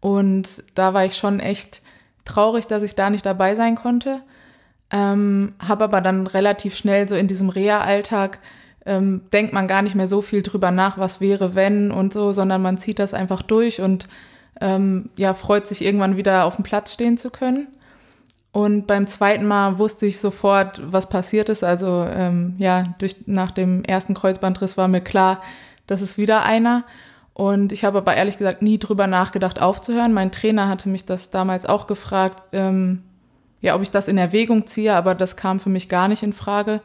Und 0.00 0.62
da 0.74 0.94
war 0.94 1.04
ich 1.04 1.16
schon 1.16 1.40
echt 1.40 1.82
traurig, 2.26 2.66
dass 2.66 2.82
ich 2.82 2.94
da 2.94 3.10
nicht 3.10 3.24
dabei 3.24 3.54
sein 3.54 3.76
konnte. 3.76 4.20
Ähm, 4.90 5.54
habe 5.58 5.84
aber 5.84 6.00
dann 6.00 6.26
relativ 6.26 6.76
schnell 6.76 7.08
so 7.08 7.16
in 7.16 7.26
diesem 7.26 7.48
Reha-Alltag 7.48 8.38
ähm, 8.84 9.22
denkt 9.32 9.52
man 9.52 9.66
gar 9.66 9.82
nicht 9.82 9.96
mehr 9.96 10.06
so 10.06 10.22
viel 10.22 10.42
drüber 10.42 10.70
nach, 10.70 10.96
was 10.96 11.20
wäre, 11.20 11.54
wenn 11.54 11.90
und 11.90 12.12
so, 12.12 12.32
sondern 12.32 12.62
man 12.62 12.78
zieht 12.78 13.00
das 13.00 13.14
einfach 13.14 13.42
durch 13.42 13.80
und 13.80 14.06
ähm, 14.60 15.10
ja, 15.16 15.34
freut 15.34 15.66
sich 15.66 15.82
irgendwann 15.82 16.16
wieder 16.16 16.44
auf 16.44 16.56
dem 16.56 16.62
Platz 16.62 16.92
stehen 16.92 17.18
zu 17.18 17.30
können. 17.30 17.66
Und 18.52 18.86
beim 18.86 19.06
zweiten 19.06 19.46
Mal 19.46 19.78
wusste 19.78 20.06
ich 20.06 20.18
sofort, 20.18 20.80
was 20.82 21.10
passiert 21.10 21.50
ist. 21.50 21.62
Also 21.62 22.06
ähm, 22.08 22.54
ja, 22.56 22.94
durch, 22.98 23.26
nach 23.26 23.50
dem 23.50 23.84
ersten 23.84 24.14
Kreuzbandriss 24.14 24.78
war 24.78 24.88
mir 24.88 25.02
klar, 25.02 25.42
das 25.86 26.00
ist 26.00 26.16
wieder 26.16 26.42
einer. 26.42 26.84
Und 27.36 27.70
ich 27.70 27.84
habe 27.84 27.98
aber 27.98 28.16
ehrlich 28.16 28.38
gesagt 28.38 28.62
nie 28.62 28.78
drüber 28.78 29.06
nachgedacht, 29.06 29.60
aufzuhören. 29.60 30.14
Mein 30.14 30.32
Trainer 30.32 30.70
hatte 30.70 30.88
mich 30.88 31.04
das 31.04 31.28
damals 31.28 31.66
auch 31.66 31.86
gefragt, 31.86 32.42
ähm, 32.52 33.02
ja, 33.60 33.74
ob 33.74 33.82
ich 33.82 33.90
das 33.90 34.08
in 34.08 34.16
Erwägung 34.16 34.66
ziehe, 34.66 34.94
aber 34.94 35.14
das 35.14 35.36
kam 35.36 35.60
für 35.60 35.68
mich 35.68 35.90
gar 35.90 36.08
nicht 36.08 36.22
in 36.22 36.32
Frage. 36.32 36.80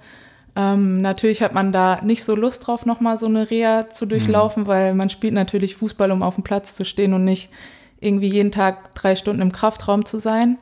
Ähm, 0.58 1.00
natürlich 1.02 1.42
hat 1.42 1.54
man 1.54 1.72
da 1.72 2.02
nicht 2.02 2.26
so 2.26 2.36
Lust 2.36 2.68
drauf, 2.68 2.86
nochmal 2.86 3.16
so 3.16 3.28
eine 3.28 3.50
Reha 3.50 3.90
zu 3.92 4.06
durchlaufen, 4.06 4.64
mhm. 4.64 4.68
weil 4.68 4.94
man 4.94 5.10
spielt 5.10 5.34
natürlich 5.34 5.78
Fußball, 5.78 6.12
um 6.12 6.22
auf 6.22 6.36
dem 6.36 6.44
Platz 6.44 6.76
zu 6.76 6.84
stehen 6.84 7.14
und 7.14 7.24
nicht 7.24 7.50
irgendwie 8.02 8.28
jeden 8.28 8.52
Tag 8.52 8.94
drei 8.94 9.16
Stunden 9.16 9.42
im 9.42 9.54
Kraftraum 9.54 10.04
zu 10.04 10.20
sein. 10.20 10.58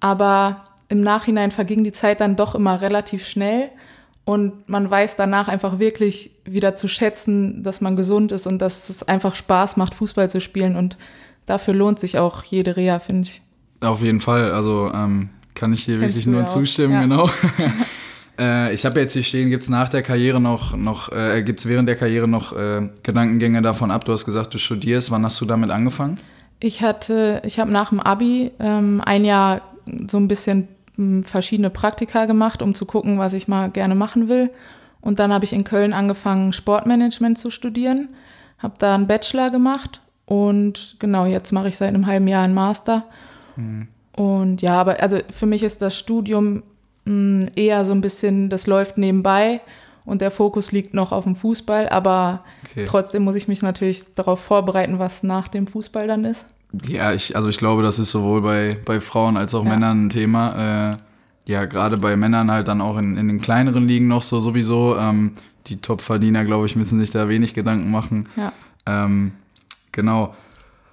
Aber 0.00 0.64
im 0.88 1.02
Nachhinein 1.02 1.52
verging 1.52 1.84
die 1.84 1.92
Zeit 1.92 2.20
dann 2.20 2.34
doch 2.34 2.56
immer 2.56 2.80
relativ 2.80 3.24
schnell. 3.28 3.68
Und 4.24 4.68
man 4.68 4.88
weiß 4.88 5.16
danach 5.16 5.48
einfach 5.48 5.78
wirklich 5.78 6.30
wieder 6.44 6.76
zu 6.76 6.88
schätzen, 6.88 7.62
dass 7.62 7.80
man 7.80 7.96
gesund 7.96 8.32
ist 8.32 8.46
und 8.46 8.58
dass 8.58 8.88
es 8.88 9.02
einfach 9.02 9.34
Spaß 9.34 9.76
macht, 9.76 9.94
Fußball 9.94 10.30
zu 10.30 10.40
spielen. 10.40 10.76
Und 10.76 10.98
dafür 11.46 11.74
lohnt 11.74 11.98
sich 11.98 12.18
auch 12.18 12.44
jede 12.44 12.76
Reha, 12.76 12.98
finde 12.98 13.28
ich. 13.28 13.42
Auf 13.80 14.02
jeden 14.02 14.20
Fall. 14.20 14.52
Also 14.52 14.90
ähm, 14.94 15.30
kann 15.54 15.72
ich 15.72 15.84
dir 15.84 15.98
Kennst 15.98 16.14
wirklich 16.14 16.26
nur 16.26 16.46
zustimmen, 16.46 16.94
ja. 16.94 17.02
genau. 17.02 17.30
äh, 18.38 18.72
ich 18.74 18.84
habe 18.84 19.00
jetzt 19.00 19.14
hier 19.14 19.24
stehen, 19.24 19.50
gibt 19.50 19.62
es 19.62 19.68
nach 19.68 19.88
der 19.88 20.02
Karriere 20.02 20.40
noch, 20.40 20.76
noch 20.76 21.10
äh, 21.12 21.42
gibt 21.42 21.60
es 21.60 21.66
während 21.66 21.88
der 21.88 21.96
Karriere 21.96 22.28
noch 22.28 22.56
äh, 22.56 22.88
Gedankengänge 23.02 23.62
davon 23.62 23.90
ab? 23.90 24.04
Du 24.04 24.12
hast 24.12 24.24
gesagt, 24.24 24.54
du 24.54 24.58
studierst. 24.58 25.10
Wann 25.10 25.24
hast 25.24 25.40
du 25.40 25.44
damit 25.44 25.70
angefangen? 25.70 26.18
Ich 26.60 26.82
hatte, 26.82 27.40
ich 27.44 27.58
habe 27.58 27.72
nach 27.72 27.88
dem 27.88 28.00
Abi 28.00 28.50
ähm, 28.60 29.00
ein 29.04 29.24
Jahr 29.24 29.62
so 30.08 30.18
ein 30.18 30.28
bisschen 30.28 30.68
verschiedene 31.22 31.70
Praktika 31.70 32.26
gemacht, 32.26 32.62
um 32.62 32.74
zu 32.74 32.86
gucken, 32.86 33.18
was 33.18 33.32
ich 33.32 33.48
mal 33.48 33.70
gerne 33.70 33.94
machen 33.94 34.28
will. 34.28 34.50
Und 35.00 35.18
dann 35.18 35.32
habe 35.32 35.44
ich 35.44 35.52
in 35.52 35.64
Köln 35.64 35.92
angefangen, 35.92 36.52
Sportmanagement 36.52 37.38
zu 37.38 37.50
studieren, 37.50 38.08
habe 38.58 38.74
da 38.78 38.94
einen 38.94 39.06
Bachelor 39.06 39.50
gemacht 39.50 40.00
und 40.26 40.96
genau, 40.98 41.26
jetzt 41.26 41.52
mache 41.52 41.68
ich 41.68 41.76
seit 41.76 41.88
einem 41.88 42.06
halben 42.06 42.28
Jahr 42.28 42.44
einen 42.44 42.54
Master. 42.54 43.04
Mhm. 43.56 43.88
Und 44.14 44.62
ja, 44.62 44.78
aber 44.78 45.02
also 45.02 45.18
für 45.30 45.46
mich 45.46 45.62
ist 45.62 45.80
das 45.80 45.98
Studium 45.98 46.62
mh, 47.04 47.48
eher 47.56 47.84
so 47.84 47.92
ein 47.92 48.00
bisschen, 48.00 48.50
das 48.50 48.66
läuft 48.66 48.98
nebenbei 48.98 49.60
und 50.04 50.20
der 50.20 50.30
Fokus 50.30 50.72
liegt 50.72 50.94
noch 50.94 51.12
auf 51.12 51.24
dem 51.24 51.36
Fußball, 51.36 51.88
aber 51.88 52.44
okay. 52.64 52.84
trotzdem 52.86 53.24
muss 53.24 53.34
ich 53.34 53.48
mich 53.48 53.62
natürlich 53.62 54.14
darauf 54.14 54.40
vorbereiten, 54.40 54.98
was 54.98 55.22
nach 55.22 55.48
dem 55.48 55.66
Fußball 55.66 56.06
dann 56.06 56.24
ist. 56.24 56.46
Ja, 56.86 57.12
ich, 57.12 57.36
also 57.36 57.48
ich 57.48 57.58
glaube, 57.58 57.82
das 57.82 57.98
ist 57.98 58.10
sowohl 58.10 58.42
bei, 58.42 58.78
bei 58.84 59.00
Frauen 59.00 59.36
als 59.36 59.54
auch 59.54 59.64
ja. 59.64 59.70
Männern 59.70 60.06
ein 60.06 60.10
Thema. 60.10 60.92
Äh, 60.92 60.96
ja, 61.46 61.64
gerade 61.64 61.96
bei 61.96 62.16
Männern 62.16 62.50
halt 62.50 62.68
dann 62.68 62.80
auch 62.80 62.96
in, 62.96 63.16
in 63.16 63.28
den 63.28 63.40
kleineren 63.40 63.88
Ligen 63.88 64.08
noch 64.08 64.22
so 64.22 64.40
sowieso. 64.40 64.96
Ähm, 64.96 65.32
die 65.66 65.80
Top-Verdiener, 65.80 66.44
glaube 66.44 66.66
ich, 66.66 66.76
müssen 66.76 67.00
sich 67.00 67.10
da 67.10 67.28
wenig 67.28 67.54
Gedanken 67.54 67.90
machen. 67.90 68.28
Ja. 68.36 68.52
Ähm, 68.86 69.32
genau. 69.92 70.34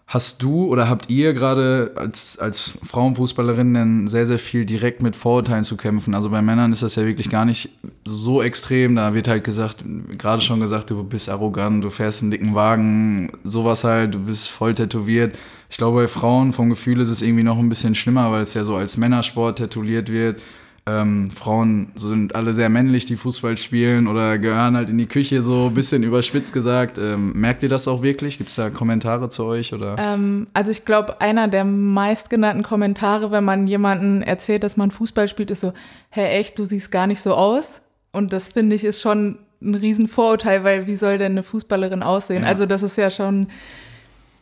Hast 0.09 0.41
du 0.41 0.67
oder 0.67 0.87
habt 0.87 1.09
ihr 1.09 1.33
gerade 1.33 1.91
als, 1.95 2.39
als 2.39 2.77
Frauenfußballerin 2.81 3.73
denn 3.73 4.07
sehr, 4.07 4.25
sehr 4.25 4.39
viel 4.39 4.63
direkt 4.63 5.01
mit 5.01 5.17
Vorurteilen 5.17 5.65
zu 5.65 5.75
kämpfen? 5.75 6.15
Also 6.15 6.29
bei 6.29 6.41
Männern 6.41 6.71
ist 6.71 6.81
das 6.81 6.95
ja 6.95 7.05
wirklich 7.05 7.29
gar 7.29 7.43
nicht 7.43 7.71
so 8.05 8.41
extrem. 8.41 8.95
Da 8.95 9.13
wird 9.13 9.27
halt 9.27 9.43
gesagt, 9.43 9.83
gerade 10.17 10.41
schon 10.41 10.61
gesagt, 10.61 10.91
du 10.91 11.03
bist 11.03 11.29
arrogant, 11.29 11.83
du 11.83 11.89
fährst 11.89 12.21
einen 12.21 12.31
dicken 12.31 12.55
Wagen, 12.55 13.33
sowas 13.43 13.83
halt, 13.83 14.13
du 14.13 14.19
bist 14.19 14.47
voll 14.47 14.73
tätowiert. 14.73 15.37
Ich 15.69 15.75
glaube, 15.75 16.03
bei 16.03 16.07
Frauen 16.07 16.53
vom 16.53 16.69
Gefühl 16.69 17.01
ist 17.01 17.09
es 17.09 17.21
irgendwie 17.21 17.43
noch 17.43 17.59
ein 17.59 17.67
bisschen 17.67 17.93
schlimmer, 17.93 18.31
weil 18.31 18.43
es 18.43 18.53
ja 18.53 18.63
so 18.63 18.77
als 18.77 18.95
Männersport 18.95 19.57
tätowiert 19.57 20.09
wird 20.09 20.41
ähm, 20.87 21.29
Frauen 21.29 21.91
sind 21.95 22.33
alle 22.33 22.53
sehr 22.53 22.69
männlich, 22.69 23.05
die 23.05 23.17
Fußball 23.17 23.57
spielen 23.57 24.07
oder 24.07 24.39
gehören 24.39 24.77
halt 24.77 24.89
in 24.89 24.97
die 24.97 25.05
Küche, 25.05 25.41
so 25.41 25.67
ein 25.67 25.73
bisschen 25.73 26.01
überspitzt 26.01 26.53
gesagt. 26.53 26.97
Ähm, 26.97 27.33
merkt 27.33 27.61
ihr 27.63 27.69
das 27.69 27.87
auch 27.89 28.03
wirklich? 28.03 28.37
Gibt 28.37 28.49
es 28.49 28.55
da 28.55 28.69
Kommentare 28.69 29.29
zu 29.29 29.43
euch? 29.43 29.73
Oder? 29.73 29.97
Ähm, 29.99 30.47
also 30.53 30.71
ich 30.71 30.85
glaube, 30.85 31.19
einer 31.19 31.49
der 31.49 31.65
meistgenannten 31.65 32.63
Kommentare, 32.63 33.31
wenn 33.31 33.43
man 33.43 33.67
jemanden 33.67 34.21
erzählt, 34.21 34.63
dass 34.63 34.77
man 34.77 34.91
Fußball 34.91 35.27
spielt, 35.27 35.51
ist 35.51 35.61
so, 35.61 35.73
hä, 36.09 36.25
echt, 36.39 36.57
du 36.57 36.63
siehst 36.63 36.89
gar 36.89 37.05
nicht 37.05 37.21
so 37.21 37.33
aus. 37.33 37.81
Und 38.13 38.31
das 38.31 38.49
finde 38.49 38.75
ich 38.75 38.85
ist 38.85 39.01
schon 39.01 39.39
ein 39.61 39.75
Riesenvorurteil, 39.75 40.63
weil 40.63 40.87
wie 40.87 40.95
soll 40.95 41.17
denn 41.17 41.33
eine 41.33 41.43
Fußballerin 41.43 42.01
aussehen? 42.01 42.43
Ja. 42.43 42.49
Also 42.49 42.65
das 42.65 42.81
ist 42.81 42.95
ja 42.95 43.11
schon, 43.11 43.47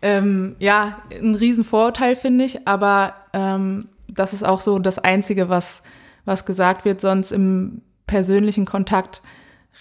ähm, 0.03 0.55
ja, 0.59 1.01
ein 1.11 1.33
Riesenvorurteil, 1.33 2.15
finde 2.15 2.45
ich. 2.45 2.67
Aber 2.67 3.15
ähm, 3.33 3.85
das 4.07 4.33
ist 4.33 4.45
auch 4.45 4.61
so 4.61 4.77
das 4.77 4.99
Einzige, 4.99 5.49
was 5.49 5.81
was 6.25 6.45
gesagt 6.45 6.85
wird, 6.85 7.01
sonst 7.01 7.31
im 7.31 7.81
persönlichen 8.07 8.65
Kontakt 8.65 9.21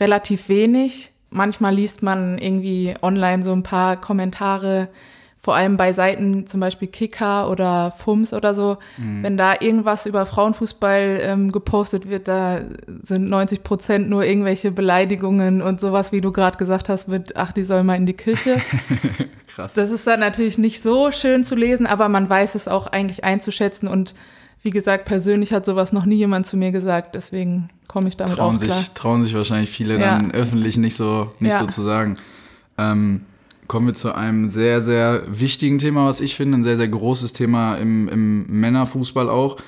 relativ 0.00 0.48
wenig. 0.48 1.12
Manchmal 1.30 1.74
liest 1.74 2.02
man 2.02 2.38
irgendwie 2.38 2.94
online 3.02 3.42
so 3.42 3.52
ein 3.52 3.62
paar 3.62 4.00
Kommentare, 4.00 4.88
vor 5.36 5.54
allem 5.54 5.76
bei 5.76 5.92
Seiten 5.92 6.46
zum 6.46 6.60
Beispiel 6.60 6.88
Kicker 6.88 7.50
oder 7.50 7.90
FUMS 7.90 8.32
oder 8.32 8.54
so. 8.54 8.78
Mhm. 8.96 9.22
Wenn 9.22 9.36
da 9.36 9.54
irgendwas 9.60 10.06
über 10.06 10.24
Frauenfußball 10.24 11.18
ähm, 11.20 11.52
gepostet 11.52 12.08
wird, 12.08 12.28
da 12.28 12.62
sind 13.02 13.28
90 13.28 13.62
Prozent 13.62 14.08
nur 14.08 14.24
irgendwelche 14.24 14.70
Beleidigungen 14.70 15.60
und 15.60 15.80
sowas, 15.80 16.12
wie 16.12 16.22
du 16.22 16.32
gerade 16.32 16.56
gesagt 16.56 16.88
hast, 16.88 17.08
mit, 17.08 17.36
ach, 17.36 17.52
die 17.52 17.64
soll 17.64 17.82
mal 17.82 17.96
in 17.96 18.06
die 18.06 18.16
Küche. 18.16 18.56
Krass. 19.54 19.74
Das 19.74 19.90
ist 19.90 20.06
dann 20.06 20.20
natürlich 20.20 20.56
nicht 20.56 20.82
so 20.82 21.10
schön 21.10 21.44
zu 21.44 21.56
lesen, 21.56 21.86
aber 21.86 22.08
man 22.08 22.28
weiß 22.28 22.54
es 22.54 22.66
auch 22.66 22.86
eigentlich 22.86 23.22
einzuschätzen 23.22 23.86
und 23.86 24.14
wie 24.64 24.70
gesagt, 24.70 25.04
persönlich 25.04 25.52
hat 25.52 25.66
sowas 25.66 25.92
noch 25.92 26.06
nie 26.06 26.16
jemand 26.16 26.46
zu 26.46 26.56
mir 26.56 26.72
gesagt, 26.72 27.14
deswegen 27.14 27.68
komme 27.86 28.08
ich 28.08 28.16
damit 28.16 28.36
trauen 28.36 28.56
auch 28.56 28.60
klar. 28.60 28.78
Sich, 28.78 28.90
trauen 28.92 29.22
sich 29.22 29.34
wahrscheinlich 29.34 29.68
viele 29.68 30.00
ja. 30.00 30.16
dann 30.16 30.32
öffentlich 30.32 30.78
nicht 30.78 30.96
so, 30.96 31.32
nicht 31.38 31.52
ja. 31.52 31.60
so 31.60 31.66
zu 31.66 31.82
sagen. 31.82 32.16
Ähm, 32.78 33.20
kommen 33.68 33.88
wir 33.88 33.94
zu 33.94 34.14
einem 34.14 34.50
sehr, 34.50 34.80
sehr 34.80 35.22
wichtigen 35.28 35.78
Thema, 35.78 36.06
was 36.06 36.22
ich 36.22 36.34
finde, 36.34 36.56
ein 36.58 36.62
sehr, 36.62 36.78
sehr 36.78 36.88
großes 36.88 37.34
Thema 37.34 37.76
im, 37.76 38.08
im 38.08 38.46
Männerfußball 38.46 39.28
auch. 39.28 39.58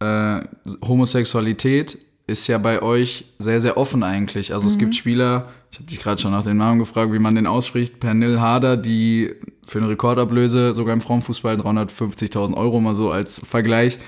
Äh, 0.00 0.40
Homosexualität 0.82 1.98
ist 2.26 2.48
ja 2.48 2.58
bei 2.58 2.82
euch 2.82 3.26
sehr, 3.38 3.60
sehr 3.60 3.76
offen 3.76 4.02
eigentlich. 4.02 4.52
Also 4.52 4.66
mhm. 4.66 4.72
es 4.72 4.78
gibt 4.78 4.96
Spieler, 4.96 5.48
ich 5.70 5.78
habe 5.78 5.88
dich 5.88 6.00
gerade 6.00 6.20
schon 6.20 6.32
nach 6.32 6.42
dem 6.42 6.56
Namen 6.56 6.80
gefragt, 6.80 7.12
wie 7.12 7.20
man 7.20 7.36
den 7.36 7.46
ausspricht, 7.46 8.00
Pernil 8.00 8.40
Harder, 8.40 8.76
die 8.76 9.32
für 9.64 9.78
eine 9.78 9.90
Rekordablöse 9.90 10.74
sogar 10.74 10.92
im 10.92 11.00
Frauenfußball 11.00 11.54
350.000 11.54 12.56
Euro 12.56 12.80
mal 12.80 12.96
so 12.96 13.12
als 13.12 13.38
Vergleich 13.38 14.00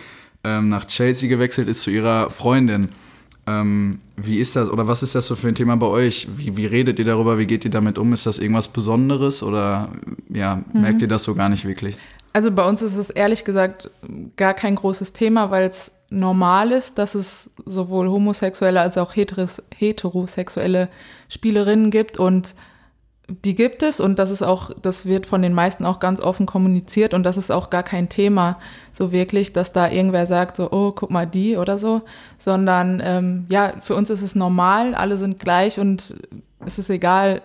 ähm, 0.44 0.68
nach 0.68 0.87
Chelsea 0.87 1.28
gewechselt 1.28 1.68
ist 1.68 1.82
zu 1.82 1.90
ihrer 1.90 2.30
Freundin. 2.30 2.88
Ähm, 3.46 4.00
wie 4.16 4.38
ist 4.38 4.54
das 4.54 4.70
oder 4.70 4.87
was 4.87 5.02
ist 5.02 5.14
das 5.14 5.26
so 5.26 5.34
für 5.34 5.49
ein 5.49 5.54
Thema 5.54 5.76
bei 5.76 5.87
euch? 5.87 6.28
Wie, 6.37 6.56
wie 6.56 6.66
redet 6.66 6.99
ihr 6.99 7.04
darüber? 7.04 7.38
Wie 7.38 7.46
geht 7.46 7.64
ihr 7.64 7.70
damit 7.70 7.99
um? 7.99 8.12
Ist 8.12 8.26
das 8.26 8.38
irgendwas 8.38 8.68
Besonderes 8.68 9.42
oder 9.42 9.90
ja, 10.28 10.62
mhm. 10.72 10.82
merkt 10.82 11.02
ihr 11.02 11.08
das 11.08 11.25
so 11.25 11.34
gar 11.34 11.49
nicht 11.49 11.64
wirklich? 11.64 11.96
Also 12.32 12.50
bei 12.50 12.66
uns 12.66 12.80
ist 12.82 12.96
es 12.96 13.11
ehrlich 13.11 13.44
gesagt 13.44 13.90
gar 14.37 14.54
kein 14.54 14.76
großes 14.76 15.12
Thema, 15.12 15.50
weil 15.50 15.64
es 15.64 15.92
normal 16.08 16.72
ist, 16.72 16.99
dass 16.99 17.14
es 17.14 17.50
sowohl 17.66 18.08
homosexuelle 18.08 18.80
als 18.80 18.96
auch 18.96 19.14
heterosexuelle 19.16 20.88
Spielerinnen 21.28 21.90
gibt 21.90 22.18
und 22.18 22.54
die 23.29 23.55
gibt 23.55 23.83
es 23.83 24.00
und 24.00 24.19
das 24.19 24.31
ist 24.31 24.43
auch, 24.43 24.71
das 24.83 25.07
wird 25.07 25.26
von 25.26 25.43
den 25.43 25.55
meisten 25.55 25.85
auch 25.85 26.00
ganz 26.00 26.21
offen 26.21 26.47
kommuniziert 26.47 27.14
und 27.14 27.23
das 27.23 27.37
ist 27.37 27.50
auch 27.50 27.71
gar 27.71 27.83
kein 27.83 28.09
Thema 28.09 28.59
so 28.91 29.12
wirklich, 29.12 29.52
dass 29.52 29.73
da 29.73 29.88
irgendwer 29.88 30.26
sagt 30.26 30.57
so, 30.57 30.71
oh, 30.71 30.93
guck 30.93 31.11
mal 31.11 31.26
die 31.26 31.57
oder 31.57 31.79
so, 31.79 32.02
sondern 32.37 33.00
ähm, 33.05 33.47
ja, 33.49 33.75
für 33.81 33.95
uns 33.95 34.11
ist 34.11 34.23
es 34.23 34.35
normal, 34.35 34.95
alle 34.95 35.17
sind 35.17 35.38
gleich 35.38 35.79
und 35.79 36.14
es 36.64 36.79
ist 36.79 36.91
egal, 36.91 37.43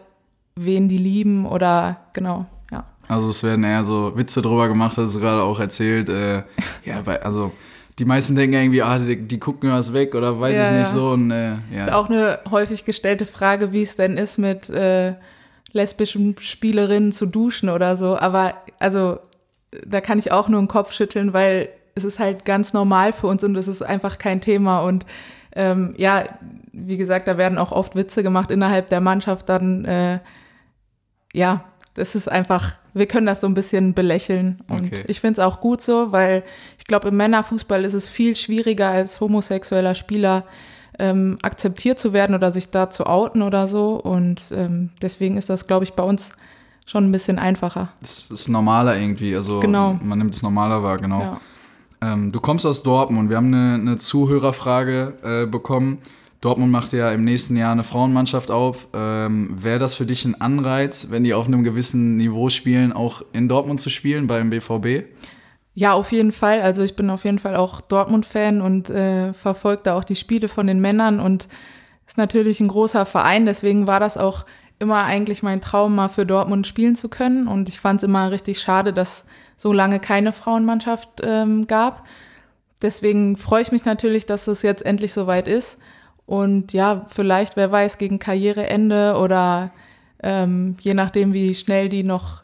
wen 0.56 0.90
die 0.90 0.98
lieben 0.98 1.46
oder 1.46 1.98
genau, 2.14 2.48
ja. 2.72 2.86
Also 3.08 3.30
es 3.30 3.44
werden 3.44 3.64
eher 3.64 3.84
so 3.84 4.14
Witze 4.16 4.42
drüber 4.42 4.68
gemacht, 4.68 4.98
hast 4.98 5.16
du 5.16 5.20
gerade 5.20 5.44
auch 5.44 5.60
erzählt, 5.60 6.10
äh, 6.10 6.44
ja, 6.84 7.02
bei, 7.06 7.22
also 7.22 7.52
die 8.00 8.06
meisten 8.06 8.36
denken 8.36 8.56
irgendwie, 8.56 8.82
ah, 8.82 9.00
die, 9.00 9.28
die 9.28 9.40
gucken 9.40 9.72
was 9.72 9.94
weg 9.94 10.14
oder 10.14 10.40
weiß 10.40 10.56
ja, 10.56 10.66
ich 10.66 10.72
nicht 10.72 10.80
ja. 10.80 10.86
so. 10.86 11.10
Und, 11.12 11.32
äh, 11.32 11.56
ja. 11.74 11.86
Ist 11.86 11.92
auch 11.92 12.10
eine 12.10 12.40
häufig 12.52 12.86
gestellte 12.86 13.26
Frage, 13.26 13.72
wie 13.72 13.82
es 13.82 13.96
denn 13.96 14.18
ist 14.18 14.38
mit 14.38 14.70
äh, 14.70 15.16
lesbischen 15.74 16.36
Spielerinnen 16.40 17.12
zu 17.12 17.26
duschen 17.26 17.70
oder 17.70 17.98
so. 17.98 18.18
Aber 18.18 18.54
also 18.80 19.20
da 19.86 20.02
kann 20.02 20.20
ich 20.20 20.32
auch 20.32 20.48
nur 20.48 20.62
den 20.62 20.68
Kopf 20.68 20.92
schütteln, 20.92 21.34
weil 21.34 21.70
es 21.96 22.04
ist 22.04 22.20
halt 22.20 22.46
ganz 22.46 22.74
normal 22.74 23.14
für 23.14 23.28
uns 23.28 23.44
und 23.44 23.56
es 23.56 23.68
ist 23.68 23.82
einfach 23.82 24.18
kein 24.18 24.42
Thema. 24.42 24.82
Und 24.82 25.06
ähm, 25.56 25.94
ja, 25.98 26.26
wie 26.72 26.98
gesagt, 26.98 27.28
da 27.28 27.38
werden 27.38 27.58
auch 27.58 27.72
oft 27.72 27.96
Witze 27.96 28.24
gemacht 28.24 28.52
innerhalb 28.52 28.90
der 28.90 29.02
Mannschaft. 29.02 29.50
Dann 29.50 29.86
äh, 29.86 30.20
ja, 31.34 31.64
das 31.96 32.14
ist 32.16 32.30
einfach, 32.30 32.74
wir 32.94 33.08
können 33.08 33.26
das 33.26 33.42
so 33.42 33.48
ein 33.48 33.56
bisschen 33.56 33.94
belächeln. 33.94 34.64
Und 34.68 34.88
okay. 34.88 35.04
ich 35.08 35.20
finde 35.20 35.42
es 35.42 35.46
auch 35.46 35.60
gut 35.60 35.82
so, 35.82 36.12
weil 36.12 36.44
ich 36.78 36.86
glaube, 36.86 37.08
im 37.10 37.18
Männerfußball 37.18 37.84
ist 37.86 37.96
es 37.96 38.08
viel 38.08 38.36
schwieriger 38.36 38.90
als 38.90 39.20
homosexueller 39.20 39.96
Spieler 39.96 40.46
ähm, 41.00 41.38
akzeptiert 41.42 42.00
zu 42.00 42.14
werden 42.14 42.36
oder 42.36 42.52
sich 42.52 42.72
da 42.72 42.90
zu 42.90 43.06
outen 43.06 43.42
oder 43.42 43.68
so. 43.68 43.96
Und 43.96 44.52
ähm, 44.52 44.90
deswegen 45.02 45.38
ist 45.38 45.50
das, 45.50 45.68
glaube 45.68 45.84
ich, 45.84 45.94
bei 45.94 46.04
uns 46.04 46.32
schon 46.86 47.06
ein 47.06 47.12
bisschen 47.12 47.38
einfacher. 47.38 47.90
Das 48.00 48.28
ist 48.32 48.48
normaler 48.48 48.98
irgendwie, 48.98 49.36
also 49.36 49.60
genau. 49.60 50.00
man 50.02 50.18
nimmt 50.18 50.36
es 50.36 50.42
normaler 50.42 50.84
wahr, 50.84 50.98
genau. 50.98 51.22
Ja. 51.22 51.42
Ähm, 52.02 52.32
du 52.32 52.40
kommst 52.40 52.66
aus 52.66 52.84
Dortmund, 52.84 53.30
wir 53.30 53.38
haben 53.38 53.54
eine, 53.54 53.74
eine 53.76 53.98
Zuhörerfrage 53.98 55.14
äh, 55.24 55.46
bekommen. 55.46 56.00
Dortmund 56.42 56.72
macht 56.72 56.94
ja 56.94 57.12
im 57.12 57.24
nächsten 57.24 57.58
Jahr 57.58 57.72
eine 57.72 57.84
Frauenmannschaft 57.84 58.52
auf. 58.52 58.88
Ähm, 58.94 59.50
Wäre 59.52 59.80
das 59.80 59.96
für 59.96 60.06
dich 60.06 60.24
ein 60.24 60.40
Anreiz, 60.40 61.08
wenn 61.10 61.24
die 61.24 61.34
auf 61.34 61.48
einem 61.48 61.64
gewissen 61.64 62.18
Niveau 62.18 62.50
spielen, 62.50 62.94
auch 62.94 63.24
in 63.34 63.50
Dortmund 63.50 63.82
zu 63.82 63.90
spielen 63.90 64.28
beim 64.28 64.52
BVB? 64.52 65.06
Ja, 65.78 65.94
auf 65.94 66.12
jeden 66.12 66.32
Fall. 66.32 66.64
Also 66.64 66.82
ich 66.82 66.96
bin 66.96 67.12
auf 67.12 67.24
jeden 67.24 67.38
Fall 67.38 67.56
auch 67.56 67.82
Dortmund-Fan 67.82 68.64
und 68.64 68.90
äh, 68.90 69.32
verfolge 69.32 69.84
da 69.84 69.96
auch 69.96 70.04
die 70.04 70.16
Spiele 70.16 70.48
von 70.48 70.66
den 70.66 70.82
Männern 70.82 71.20
und 71.20 71.48
ist 72.08 72.18
natürlich 72.18 72.60
ein 72.60 72.68
großer 72.68 73.06
Verein. 73.06 73.46
Deswegen 73.46 73.86
war 73.86 74.00
das 74.00 74.18
auch 74.18 74.48
immer 74.80 75.04
eigentlich 75.04 75.44
mein 75.44 75.62
Traum, 75.62 75.94
mal 75.94 76.08
für 76.08 76.26
Dortmund 76.26 76.66
spielen 76.66 76.96
zu 76.96 77.10
können. 77.10 77.48
Und 77.48 77.70
ich 77.70 77.80
fand 77.80 78.00
es 78.00 78.06
immer 78.06 78.32
richtig 78.32 78.60
schade, 78.60 78.92
dass 78.92 79.28
so 79.56 79.72
lange 79.72 80.00
keine 80.00 80.34
Frauenmannschaft 80.34 81.22
ähm, 81.22 81.68
gab. 81.68 82.08
Deswegen 82.82 83.38
freue 83.38 83.62
ich 83.62 83.72
mich 83.72 83.86
natürlich, 83.86 84.26
dass 84.26 84.48
es 84.48 84.64
jetzt 84.64 84.84
endlich 84.84 85.14
soweit 85.14 85.48
ist. 85.48 85.78
Und 86.26 86.74
ja, 86.74 87.06
vielleicht, 87.06 87.56
wer 87.56 87.72
weiß, 87.72 88.00
gegen 88.00 88.18
Karriereende 88.18 89.16
oder 89.16 89.70
ähm, 90.24 90.76
je 90.80 90.96
nachdem, 90.96 91.34
wie 91.34 91.54
schnell 91.54 91.88
die 91.88 92.02
noch 92.02 92.42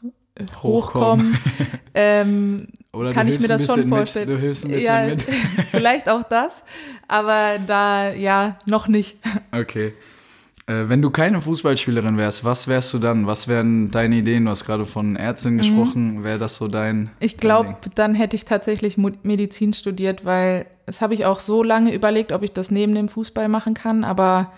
hochkommen, 0.62 1.36
ähm, 1.96 2.68
kann 3.14 3.28
ich 3.28 3.40
mir 3.40 3.48
das 3.48 3.66
schon 3.66 3.88
vorstellen. 3.88 4.30
Mit, 4.30 4.38
du 4.38 4.42
hilfst 4.42 4.66
ein 4.66 4.72
bisschen 4.72 4.96
ja, 4.96 5.08
mit. 5.08 5.24
vielleicht 5.72 6.10
auch 6.10 6.24
das, 6.24 6.64
aber 7.08 7.58
da 7.66 8.12
ja 8.14 8.58
noch 8.66 8.88
nicht. 8.88 9.18
Okay. 9.52 9.94
Äh, 10.66 10.88
wenn 10.88 11.02
du 11.02 11.10
keine 11.10 11.42
Fußballspielerin 11.42 12.18
wärst, 12.18 12.46
was 12.46 12.68
wärst 12.68 12.94
du 12.94 13.00
dann? 13.00 13.28
Was 13.28 13.48
wären 13.48 13.92
deine 13.92 14.18
Ideen? 14.18 14.46
Du 14.46 14.52
hast 14.52 14.66
gerade 14.66 14.86
von 14.86 15.16
Ärztin 15.16 15.56
mhm. 15.56 15.58
gesprochen. 15.58 16.24
Wäre 16.24 16.40
das 16.40 16.56
so 16.56 16.68
dein? 16.68 17.10
Ich 17.20 17.38
glaube, 17.38 17.76
dann 17.96 18.16
hätte 18.16 18.36
ich 18.36 18.46
tatsächlich 18.46 18.98
Medizin 18.98 19.74
studiert, 19.74 20.24
weil 20.24 20.66
das 20.86 21.02
habe 21.02 21.16
ich 21.16 21.26
auch 21.26 21.40
so 21.40 21.64
lange 21.64 21.94
überlegt, 21.94 22.32
ob 22.32 22.44
ich 22.44 22.54
das 22.54 22.72
neben 22.72 22.96
dem 22.96 23.10
Fußball 23.10 23.50
machen 23.50 23.74
kann, 23.74 24.04
aber 24.04 24.52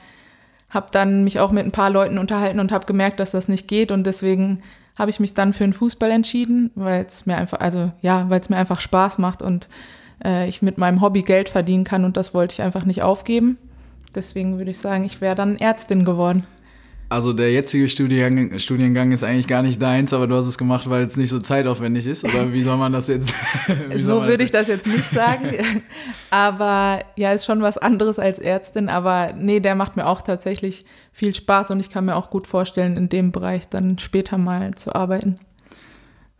habe 0.70 0.88
dann 0.92 1.24
mich 1.24 1.40
auch 1.40 1.52
mit 1.52 1.66
ein 1.66 1.72
paar 1.72 1.90
Leuten 1.90 2.18
unterhalten 2.18 2.60
und 2.60 2.72
habe 2.72 2.86
gemerkt, 2.86 3.20
dass 3.20 3.32
das 3.32 3.48
nicht 3.48 3.68
geht 3.68 3.92
und 3.92 4.04
deswegen 4.04 4.62
habe 4.96 5.12
ich 5.12 5.20
mich 5.20 5.34
dann 5.34 5.54
für 5.54 5.64
den 5.64 5.74
Fußball 5.74 6.10
entschieden, 6.12 6.72
weil 6.76 7.04
es 7.06 7.26
mir 7.26 7.38
einfach, 7.38 7.60
also 7.60 7.92
ja, 8.02 8.30
weil 8.30 8.40
es 8.40 8.50
mir 8.50 8.58
einfach 8.58 8.80
Spaß 8.80 9.18
macht 9.18 9.42
und 9.42 9.68
äh, 10.24 10.48
ich 10.48 10.62
mit 10.62 10.78
meinem 10.78 11.02
Hobby 11.02 11.22
Geld 11.22 11.50
verdienen 11.50 11.84
kann 11.84 12.06
und 12.06 12.18
das 12.18 12.34
wollte 12.34 12.54
ich 12.54 12.62
einfach 12.62 12.86
nicht 12.86 13.02
aufgeben. 13.02 13.58
Deswegen 14.14 14.58
würde 14.58 14.72
ich 14.72 14.78
sagen, 14.78 15.04
ich 15.04 15.20
wäre 15.20 15.36
dann 15.36 15.58
Ärztin 15.58 16.06
geworden. 16.06 16.46
Also 17.08 17.34
der 17.34 17.52
jetzige 17.52 17.88
Studiengang, 17.88 18.58
Studiengang 18.58 19.12
ist 19.12 19.24
eigentlich 19.24 19.48
gar 19.48 19.62
nicht 19.62 19.80
deins, 19.82 20.12
aber 20.12 20.26
du 20.26 20.36
hast 20.36 20.48
es 20.48 20.58
gemacht, 20.58 20.90
weil 20.90 21.04
es 21.04 21.18
nicht 21.18 21.30
so 21.30 21.40
zeitaufwendig 21.40 22.08
ist. 22.08 22.24
Oder 22.24 22.52
wie 22.52 22.64
soll 22.64 22.78
man 22.78 22.92
das 22.92 23.08
jetzt? 23.08 23.34
so 23.98 24.24
würde 24.24 24.44
ich 24.44 24.52
das 24.52 24.68
jetzt 24.68 24.88
nicht 24.88 25.06
sagen. 25.06 25.84
aber 26.32 27.02
ja, 27.16 27.32
ist 27.32 27.46
schon 27.46 27.62
was 27.62 27.78
anderes 27.78 28.18
als 28.18 28.40
Ärztin. 28.40 28.90
Aber 28.90 29.34
nee, 29.38 29.60
der 29.60 29.76
macht 29.76 29.96
mir 29.96 30.08
auch 30.08 30.22
tatsächlich 30.22 30.86
viel 31.12 31.36
Spaß 31.36 31.72
und 31.72 31.80
ich 31.80 31.90
kann 31.90 32.06
mir 32.06 32.16
auch 32.16 32.32
gut 32.32 32.48
vorstellen, 32.48 32.98
in 32.98 33.10
dem 33.10 33.32
Bereich 33.32 33.70
dann 33.70 34.00
später 34.00 34.38
mal 34.38 34.74
zu 34.74 34.96
arbeiten 34.96 35.40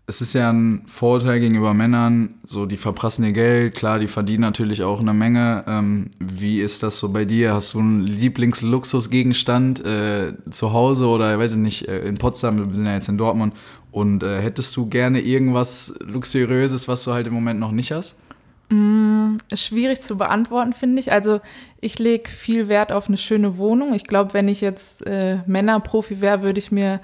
es 0.08 0.22
ist 0.22 0.34
ja 0.34 0.52
ein 0.52 0.84
Vorurteil 0.88 1.40
gegenüber 1.40 1.74
Männern, 1.74 2.36
so 2.44 2.66
die 2.66 2.78
verprassen 2.78 3.24
ihr 3.26 3.32
Geld, 3.32 3.76
klar, 3.76 3.98
die 3.98 4.08
verdienen 4.08 4.42
natürlich 4.42 4.84
auch 4.84 5.00
eine 5.00 5.14
Menge. 5.14 5.64
Ähm, 5.68 6.12
wie 6.20 6.60
ist 6.60 6.84
das 6.84 7.00
so 7.00 7.10
bei 7.10 7.26
dir? 7.26 7.54
Hast 7.54 7.74
du 7.74 7.80
einen 7.80 8.06
Lieblingsluxusgegenstand 8.06 9.84
äh, 9.84 10.34
zu 10.52 10.74
Hause 10.74 11.08
oder, 11.08 11.34
ich 11.34 11.40
weiß 11.40 11.56
nicht, 11.56 11.88
äh, 11.88 12.08
in 12.08 12.18
Potsdam, 12.20 12.58
wir 12.58 12.76
sind 12.76 12.86
ja 12.86 12.94
jetzt 12.94 13.10
in 13.10 13.18
Dortmund, 13.18 13.54
und 13.96 14.24
äh, 14.24 14.42
hättest 14.42 14.76
du 14.76 14.88
gerne 14.88 15.22
irgendwas 15.22 15.98
Luxuriöses, 16.02 16.90
was 16.90 17.06
du 17.06 17.14
halt 17.14 17.28
im 17.28 17.34
Moment 17.34 17.62
noch 17.62 17.72
nicht 17.72 17.94
hast? 17.94 18.20
Mm, 18.70 19.36
schwierig 19.54 20.02
zu 20.02 20.18
beantworten, 20.18 20.74
finde 20.74 21.00
ich. 21.00 21.14
Also 21.14 21.40
ich 21.80 21.98
lege 21.98 22.30
viel 22.30 22.68
Wert 22.68 22.92
auf 22.92 23.08
eine 23.08 23.18
schöne 23.18 23.58
Wohnung. 23.58 23.94
Ich 23.94 24.04
glaube, 24.04 24.34
wenn 24.34 24.50
ich 24.50 24.60
jetzt 24.60 25.06
äh, 25.08 25.40
Männerprofi 25.46 26.20
wäre, 26.20 26.42
würde 26.42 26.60
ich 26.60 26.74
mir 26.74 27.00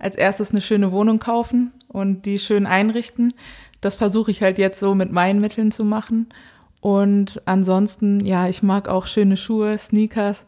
als 0.00 0.16
erstes 0.16 0.50
eine 0.50 0.60
schöne 0.60 0.90
Wohnung 0.90 1.18
kaufen 1.18 1.72
und 1.88 2.26
die 2.26 2.38
schön 2.38 2.66
einrichten. 2.66 3.32
Das 3.80 3.94
versuche 3.94 4.30
ich 4.30 4.42
halt 4.42 4.58
jetzt 4.58 4.80
so 4.80 4.94
mit 4.94 5.12
meinen 5.12 5.40
Mitteln 5.40 5.70
zu 5.70 5.84
machen. 5.84 6.28
Und 6.80 7.40
ansonsten, 7.44 8.24
ja, 8.24 8.48
ich 8.48 8.62
mag 8.62 8.88
auch 8.88 9.06
schöne 9.06 9.36
Schuhe, 9.36 9.76
Sneakers. 9.76 10.46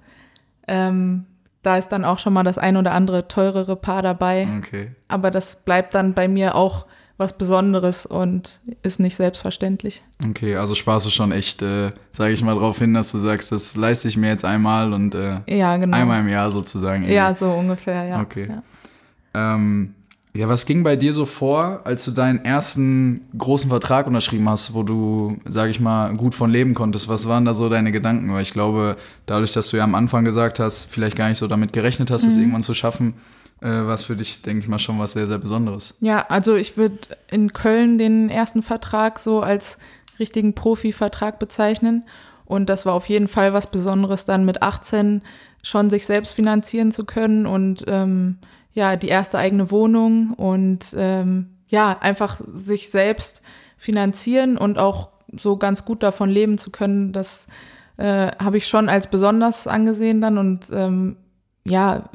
Ähm, 0.66 1.26
da 1.62 1.76
ist 1.76 1.88
dann 1.88 2.04
auch 2.04 2.18
schon 2.18 2.32
mal 2.32 2.42
das 2.42 2.58
ein 2.58 2.76
oder 2.76 2.92
andere 2.92 3.28
teurere 3.28 3.76
Paar 3.76 4.02
dabei. 4.02 4.48
Okay. 4.58 4.92
Aber 5.08 5.30
das 5.30 5.56
bleibt 5.56 5.94
dann 5.94 6.14
bei 6.14 6.26
mir 6.26 6.54
auch 6.54 6.86
was 7.18 7.36
Besonderes 7.38 8.06
und 8.06 8.58
ist 8.82 8.98
nicht 8.98 9.16
selbstverständlich. 9.16 10.02
Okay, 10.28 10.56
also 10.56 10.74
sparst 10.74 11.06
du 11.06 11.10
schon 11.10 11.30
echt, 11.30 11.62
äh, 11.62 11.90
sage 12.10 12.32
ich 12.32 12.42
mal, 12.42 12.54
darauf 12.54 12.78
hin, 12.78 12.94
dass 12.94 13.12
du 13.12 13.18
sagst, 13.18 13.52
das 13.52 13.76
leiste 13.76 14.08
ich 14.08 14.16
mir 14.16 14.28
jetzt 14.28 14.44
einmal 14.44 14.92
und 14.92 15.14
äh, 15.14 15.40
ja, 15.46 15.76
genau. 15.76 15.96
einmal 15.96 16.20
im 16.20 16.28
Jahr 16.28 16.50
sozusagen. 16.50 17.02
Irgendwie. 17.02 17.14
Ja, 17.14 17.34
so 17.34 17.52
ungefähr, 17.52 18.04
ja. 18.04 18.20
Okay. 18.22 18.48
Ja. 18.48 18.62
Ähm, 19.34 19.94
ja, 20.34 20.48
was 20.48 20.64
ging 20.64 20.82
bei 20.82 20.96
dir 20.96 21.12
so 21.12 21.26
vor, 21.26 21.82
als 21.84 22.06
du 22.06 22.10
deinen 22.10 22.42
ersten 22.42 23.28
großen 23.36 23.68
Vertrag 23.68 24.06
unterschrieben 24.06 24.48
hast, 24.48 24.72
wo 24.72 24.82
du, 24.82 25.36
sag 25.46 25.68
ich 25.68 25.78
mal, 25.78 26.14
gut 26.14 26.34
von 26.34 26.50
leben 26.50 26.72
konntest? 26.72 27.08
Was 27.08 27.28
waren 27.28 27.44
da 27.44 27.52
so 27.52 27.68
deine 27.68 27.92
Gedanken? 27.92 28.32
Weil 28.32 28.42
ich 28.42 28.52
glaube, 28.52 28.96
dadurch, 29.26 29.52
dass 29.52 29.68
du 29.68 29.76
ja 29.76 29.84
am 29.84 29.94
Anfang 29.94 30.24
gesagt 30.24 30.58
hast, 30.58 30.90
vielleicht 30.90 31.16
gar 31.16 31.28
nicht 31.28 31.36
so 31.36 31.48
damit 31.48 31.74
gerechnet 31.74 32.10
hast, 32.10 32.24
mhm. 32.24 32.30
es 32.30 32.36
irgendwann 32.36 32.62
zu 32.62 32.72
schaffen, 32.72 33.14
äh, 33.60 33.68
war 33.68 33.94
es 33.94 34.04
für 34.04 34.16
dich, 34.16 34.40
denke 34.40 34.60
ich 34.60 34.68
mal, 34.68 34.78
schon 34.78 34.98
was 34.98 35.12
sehr, 35.12 35.26
sehr 35.26 35.36
Besonderes. 35.36 35.94
Ja, 36.00 36.24
also 36.28 36.56
ich 36.56 36.78
würde 36.78 36.96
in 37.30 37.52
Köln 37.52 37.98
den 37.98 38.30
ersten 38.30 38.62
Vertrag 38.62 39.18
so 39.18 39.40
als 39.40 39.76
richtigen 40.18 40.54
Profi-Vertrag 40.54 41.38
bezeichnen. 41.38 42.04
Und 42.46 42.70
das 42.70 42.86
war 42.86 42.94
auf 42.94 43.06
jeden 43.06 43.28
Fall 43.28 43.52
was 43.52 43.70
Besonderes, 43.70 44.24
dann 44.24 44.46
mit 44.46 44.62
18 44.62 45.20
schon 45.62 45.90
sich 45.90 46.06
selbst 46.06 46.32
finanzieren 46.32 46.90
zu 46.90 47.04
können 47.04 47.46
und 47.46 47.84
ähm, 47.86 48.38
ja 48.72 48.96
die 48.96 49.08
erste 49.08 49.38
eigene 49.38 49.70
Wohnung 49.70 50.35
und 50.35 50.94
ähm, 50.96 51.56
ja, 51.68 51.98
einfach 52.00 52.40
sich 52.52 52.90
selbst 52.90 53.42
finanzieren 53.76 54.56
und 54.56 54.78
auch 54.78 55.08
so 55.37 55.56
ganz 55.56 55.85
gut 55.85 56.02
davon 56.02 56.28
leben 56.28 56.58
zu 56.58 56.70
können, 56.70 57.12
das 57.12 57.46
äh, 57.96 58.32
habe 58.38 58.58
ich 58.58 58.66
schon 58.66 58.88
als 58.88 59.08
besonders 59.08 59.66
angesehen 59.66 60.20
dann 60.20 60.38
und 60.38 60.66
ähm, 60.72 61.16
ja, 61.64 62.11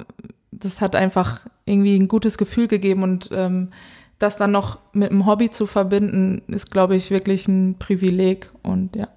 das 0.51 0.81
hat 0.81 0.95
einfach 0.95 1.41
irgendwie 1.65 1.95
ein 1.97 2.07
gutes 2.07 2.37
Gefühl 2.37 2.67
gegeben 2.67 3.03
und 3.03 3.29
ähm, 3.31 3.69
das 4.19 4.37
dann 4.37 4.51
noch 4.51 4.79
mit 4.93 5.11
einem 5.11 5.25
Hobby 5.25 5.51
zu 5.51 5.67
verbinden, 5.67 6.41
ist, 6.47 6.71
glaube 6.71 6.95
ich, 6.95 7.11
wirklich 7.11 7.47
ein 7.47 7.75
Privileg 7.77 8.49
und 8.63 8.95
ja. 8.95 9.09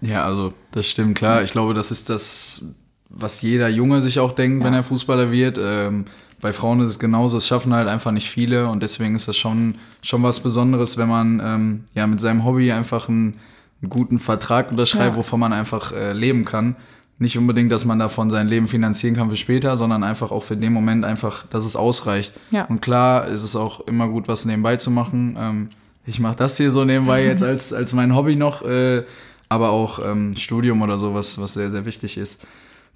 Ja, 0.00 0.24
also 0.24 0.52
das 0.70 0.86
stimmt, 0.86 1.16
klar. 1.16 1.42
Ich 1.42 1.52
glaube, 1.52 1.74
das 1.74 1.90
ist 1.90 2.08
das, 2.08 2.74
was 3.08 3.42
jeder 3.42 3.68
Junge 3.68 4.00
sich 4.00 4.20
auch 4.20 4.32
denkt, 4.32 4.60
ja. 4.60 4.66
wenn 4.66 4.74
er 4.74 4.82
Fußballer 4.82 5.32
wird. 5.32 5.58
Ähm, 5.60 6.04
bei 6.40 6.52
Frauen 6.52 6.80
ist 6.80 6.90
es 6.90 6.98
genauso, 6.98 7.38
es 7.38 7.46
schaffen 7.46 7.72
halt 7.74 7.88
einfach 7.88 8.12
nicht 8.12 8.30
viele 8.30 8.68
und 8.68 8.82
deswegen 8.82 9.14
ist 9.14 9.28
das 9.28 9.36
schon, 9.36 9.76
schon 10.02 10.22
was 10.22 10.40
Besonderes, 10.40 10.96
wenn 10.96 11.08
man 11.08 11.40
ähm, 11.42 11.84
ja 11.94 12.06
mit 12.06 12.20
seinem 12.20 12.44
Hobby 12.44 12.70
einfach 12.72 13.08
einen, 13.08 13.38
einen 13.82 13.90
guten 13.90 14.18
Vertrag 14.18 14.70
unterschreibt, 14.70 15.12
ja. 15.12 15.16
wovon 15.16 15.40
man 15.40 15.52
einfach 15.52 15.92
äh, 15.92 16.12
leben 16.12 16.44
kann. 16.44 16.76
Nicht 17.20 17.36
unbedingt, 17.36 17.72
dass 17.72 17.84
man 17.84 17.98
davon 17.98 18.30
sein 18.30 18.46
Leben 18.46 18.68
finanzieren 18.68 19.16
kann 19.16 19.28
für 19.28 19.36
später, 19.36 19.76
sondern 19.76 20.04
einfach 20.04 20.30
auch 20.30 20.44
für 20.44 20.56
den 20.56 20.72
Moment 20.72 21.04
einfach, 21.04 21.44
dass 21.48 21.64
es 21.64 21.74
ausreicht. 21.74 22.32
Ja. 22.52 22.64
Und 22.66 22.80
klar 22.80 23.26
ist 23.26 23.42
es 23.42 23.56
auch 23.56 23.80
immer 23.88 24.08
gut, 24.08 24.28
was 24.28 24.44
nebenbei 24.44 24.76
zu 24.76 24.92
machen. 24.92 25.36
Ähm, 25.36 25.68
ich 26.06 26.20
mache 26.20 26.36
das 26.36 26.56
hier 26.56 26.70
so 26.70 26.84
nebenbei 26.84 27.24
jetzt 27.24 27.42
als, 27.42 27.72
als 27.74 27.92
mein 27.92 28.14
Hobby 28.14 28.36
noch, 28.36 28.62
äh, 28.62 29.02
aber 29.48 29.70
auch 29.70 29.98
ähm, 30.04 30.36
Studium 30.36 30.82
oder 30.82 30.98
sowas, 30.98 31.38
was 31.38 31.54
sehr, 31.54 31.72
sehr 31.72 31.84
wichtig 31.84 32.16
ist. 32.16 32.46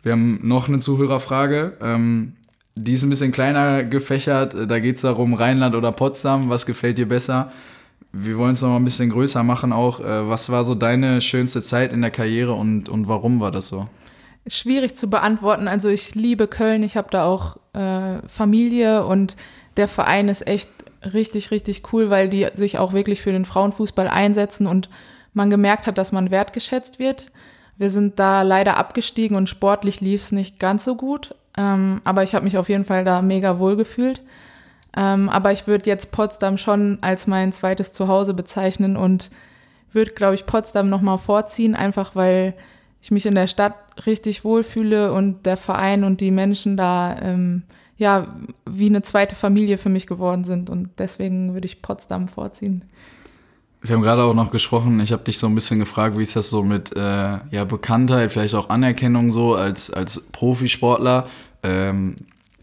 Wir 0.04 0.12
haben 0.12 0.40
noch 0.46 0.68
eine 0.68 0.78
Zuhörerfrage. 0.78 1.76
Ähm, 1.80 2.34
die 2.74 2.94
ist 2.94 3.02
ein 3.02 3.10
bisschen 3.10 3.32
kleiner 3.32 3.84
gefächert. 3.84 4.54
Da 4.54 4.78
geht 4.78 4.96
es 4.96 5.02
darum, 5.02 5.34
Rheinland 5.34 5.74
oder 5.74 5.92
Potsdam, 5.92 6.48
was 6.48 6.66
gefällt 6.66 6.98
dir 6.98 7.08
besser? 7.08 7.52
Wir 8.12 8.36
wollen 8.36 8.52
es 8.52 8.62
noch 8.62 8.70
mal 8.70 8.76
ein 8.76 8.84
bisschen 8.84 9.10
größer 9.10 9.42
machen 9.42 9.72
auch. 9.72 10.00
Äh, 10.00 10.28
was 10.28 10.50
war 10.50 10.64
so 10.64 10.74
deine 10.74 11.20
schönste 11.20 11.62
Zeit 11.62 11.92
in 11.92 12.02
der 12.02 12.10
Karriere 12.10 12.52
und, 12.52 12.88
und 12.88 13.08
warum 13.08 13.40
war 13.40 13.50
das 13.50 13.68
so? 13.68 13.88
Schwierig 14.46 14.96
zu 14.96 15.08
beantworten. 15.08 15.68
Also 15.68 15.88
ich 15.88 16.14
liebe 16.14 16.46
Köln, 16.48 16.82
ich 16.82 16.96
habe 16.96 17.08
da 17.10 17.24
auch 17.24 17.56
äh, 17.72 18.26
Familie 18.26 19.06
und 19.06 19.36
der 19.76 19.88
Verein 19.88 20.28
ist 20.28 20.46
echt 20.46 20.68
richtig, 21.14 21.50
richtig 21.50 21.92
cool, 21.92 22.10
weil 22.10 22.28
die 22.28 22.46
sich 22.54 22.78
auch 22.78 22.92
wirklich 22.92 23.22
für 23.22 23.32
den 23.32 23.44
Frauenfußball 23.44 24.08
einsetzen 24.08 24.66
und 24.66 24.88
man 25.32 25.48
gemerkt 25.48 25.86
hat, 25.86 25.96
dass 25.96 26.12
man 26.12 26.30
wertgeschätzt 26.30 26.98
wird. 26.98 27.32
Wir 27.78 27.88
sind 27.88 28.18
da 28.18 28.42
leider 28.42 28.76
abgestiegen 28.76 29.36
und 29.36 29.48
sportlich 29.48 30.00
lief 30.00 30.24
es 30.24 30.32
nicht 30.32 30.58
ganz 30.58 30.84
so 30.84 30.96
gut. 30.96 31.34
Ähm, 31.56 32.00
aber 32.04 32.22
ich 32.22 32.34
habe 32.34 32.44
mich 32.44 32.56
auf 32.56 32.68
jeden 32.68 32.84
Fall 32.84 33.04
da 33.04 33.22
mega 33.22 33.58
wohl 33.58 33.76
gefühlt. 33.76 34.22
Ähm, 34.96 35.28
aber 35.28 35.52
ich 35.52 35.66
würde 35.66 35.86
jetzt 35.86 36.12
Potsdam 36.12 36.58
schon 36.58 36.98
als 37.00 37.26
mein 37.26 37.52
zweites 37.52 37.92
Zuhause 37.92 38.34
bezeichnen 38.34 38.96
und 38.96 39.30
würde, 39.92 40.12
glaube 40.12 40.34
ich, 40.34 40.46
Potsdam 40.46 40.88
nochmal 40.88 41.18
vorziehen, 41.18 41.74
einfach 41.74 42.14
weil 42.14 42.54
ich 43.00 43.10
mich 43.10 43.26
in 43.26 43.34
der 43.34 43.46
Stadt 43.46 43.74
richtig 44.06 44.44
wohlfühle 44.44 45.12
und 45.12 45.44
der 45.44 45.56
Verein 45.56 46.04
und 46.04 46.20
die 46.20 46.30
Menschen 46.30 46.76
da 46.76 47.16
ähm, 47.20 47.64
ja 47.96 48.28
wie 48.64 48.88
eine 48.88 49.02
zweite 49.02 49.34
Familie 49.34 49.78
für 49.78 49.88
mich 49.88 50.06
geworden 50.06 50.44
sind. 50.44 50.70
Und 50.70 50.90
deswegen 50.98 51.54
würde 51.54 51.66
ich 51.66 51.82
Potsdam 51.82 52.28
vorziehen. 52.28 52.84
Wir 53.84 53.96
haben 53.96 54.02
gerade 54.02 54.22
auch 54.22 54.34
noch 54.34 54.52
gesprochen, 54.52 55.00
ich 55.00 55.10
habe 55.10 55.24
dich 55.24 55.38
so 55.38 55.48
ein 55.48 55.54
bisschen 55.56 55.80
gefragt, 55.80 56.16
wie 56.16 56.22
ist 56.22 56.36
das 56.36 56.50
so 56.50 56.62
mit 56.62 56.94
äh, 56.96 57.00
ja, 57.50 57.64
Bekanntheit, 57.64 58.30
vielleicht 58.30 58.54
auch 58.54 58.70
Anerkennung 58.70 59.32
so 59.32 59.56
als, 59.56 59.92
als 59.92 60.20
Profisportler. 60.30 61.26
Ähm, 61.64 62.14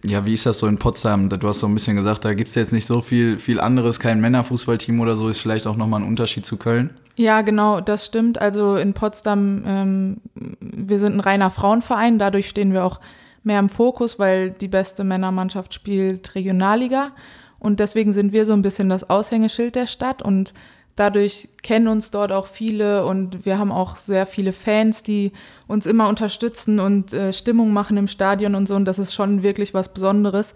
ja, 0.06 0.26
wie 0.26 0.34
ist 0.34 0.46
das 0.46 0.60
so 0.60 0.68
in 0.68 0.78
Potsdam? 0.78 1.28
Du 1.30 1.46
hast 1.46 1.60
so 1.60 1.68
ein 1.68 1.74
bisschen 1.74 1.98
gesagt, 1.98 2.24
da 2.24 2.34
gibt 2.34 2.48
es 2.48 2.56
jetzt 2.56 2.72
nicht 2.72 2.86
so 2.86 3.02
viel, 3.02 3.38
viel 3.38 3.60
anderes, 3.60 4.00
kein 4.00 4.22
Männerfußballteam 4.22 5.02
oder 5.02 5.18
so, 5.18 5.28
ist 5.28 5.42
vielleicht 5.42 5.68
auch 5.68 5.76
nochmal 5.76 6.02
ein 6.02 6.08
Unterschied 6.08 6.46
zu 6.46 6.56
Köln? 6.56 6.92
Ja, 7.18 7.42
genau, 7.42 7.82
das 7.82 8.06
stimmt. 8.06 8.40
Also 8.40 8.78
in 8.78 8.94
Potsdam, 8.94 9.64
ähm, 9.66 10.18
wir 10.62 11.00
sind 11.00 11.16
ein 11.16 11.20
reiner 11.20 11.52
Frauenverein, 11.52 12.18
dadurch 12.18 12.48
stehen 12.48 12.72
wir 12.72 12.86
auch 12.86 13.02
mehr 13.44 13.60
im 13.60 13.68
Fokus, 13.68 14.20
weil 14.20 14.52
die 14.52 14.70
beste 14.70 15.04
Männermannschaft 15.04 15.74
spielt 15.74 16.34
Regionalliga. 16.34 17.12
Und 17.60 17.82
deswegen 17.82 18.14
sind 18.14 18.32
wir 18.32 18.46
so 18.46 18.54
ein 18.54 18.62
bisschen 18.62 18.88
das 18.88 19.10
Aushängeschild 19.10 19.76
der 19.76 19.88
Stadt 19.88 20.22
und 20.22 20.54
Dadurch 21.00 21.48
kennen 21.64 21.88
uns 21.88 22.12
dort 22.12 22.34
auch 22.34 22.46
viele 22.46 23.06
und 23.06 23.46
wir 23.46 23.58
haben 23.58 23.72
auch 23.72 23.96
sehr 23.96 24.26
viele 24.26 24.52
Fans, 24.52 25.02
die 25.02 25.32
uns 25.66 25.86
immer 25.86 26.10
unterstützen 26.10 26.82
und 26.82 27.14
äh, 27.14 27.32
Stimmung 27.32 27.72
machen 27.72 27.96
im 27.96 28.10
Stadion 28.10 28.54
und 28.54 28.68
so. 28.68 28.76
Und 28.76 28.84
das 28.84 29.00
ist 29.00 29.14
schon 29.14 29.42
wirklich 29.42 29.74
was 29.74 29.94
Besonderes. 29.94 30.56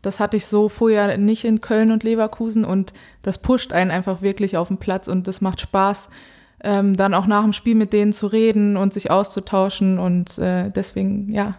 Das 0.00 0.20
hatte 0.20 0.36
ich 0.36 0.46
so 0.46 0.68
vorher 0.68 1.18
nicht 1.18 1.44
in 1.44 1.60
Köln 1.60 1.90
und 1.90 2.04
Leverkusen 2.04 2.64
und 2.64 2.92
das 3.22 3.38
pusht 3.38 3.72
einen 3.72 3.90
einfach 3.90 4.22
wirklich 4.22 4.56
auf 4.56 4.68
den 4.68 4.78
Platz 4.78 5.08
und 5.08 5.26
das 5.26 5.40
macht 5.40 5.60
Spaß, 5.60 6.08
ähm, 6.62 6.94
dann 6.94 7.12
auch 7.12 7.26
nach 7.26 7.42
dem 7.42 7.52
Spiel 7.52 7.74
mit 7.74 7.92
denen 7.92 8.12
zu 8.12 8.28
reden 8.28 8.76
und 8.76 8.92
sich 8.92 9.10
auszutauschen 9.10 9.98
und 9.98 10.38
äh, 10.38 10.70
deswegen, 10.70 11.32
ja, 11.32 11.58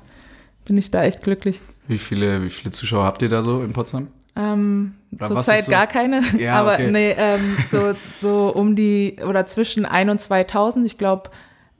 bin 0.63 0.77
ich 0.77 0.89
da 0.89 1.03
echt 1.03 1.21
glücklich. 1.21 1.59
Wie 1.89 1.97
viele, 1.97 2.41
wie 2.45 2.49
viele 2.49 2.71
Zuschauer 2.71 3.03
habt 3.03 3.21
ihr 3.23 3.29
da 3.29 3.43
so 3.43 3.61
in 3.61 3.73
Potsdam? 3.73 4.07
Ähm, 4.35 4.93
Zurzeit 5.25 5.65
so? 5.65 5.71
gar 5.71 5.87
keine, 5.87 6.21
ja, 6.39 6.59
aber 6.59 6.73
okay. 6.73 6.91
nee, 6.91 7.11
ähm, 7.17 7.57
so, 7.69 7.93
so 8.21 8.53
um 8.53 8.75
die 8.75 9.17
oder 9.27 9.45
zwischen 9.45 9.85
1 9.85 10.09
und 10.09 10.21
2000, 10.21 10.85
ich 10.85 10.97
glaube, 10.97 11.29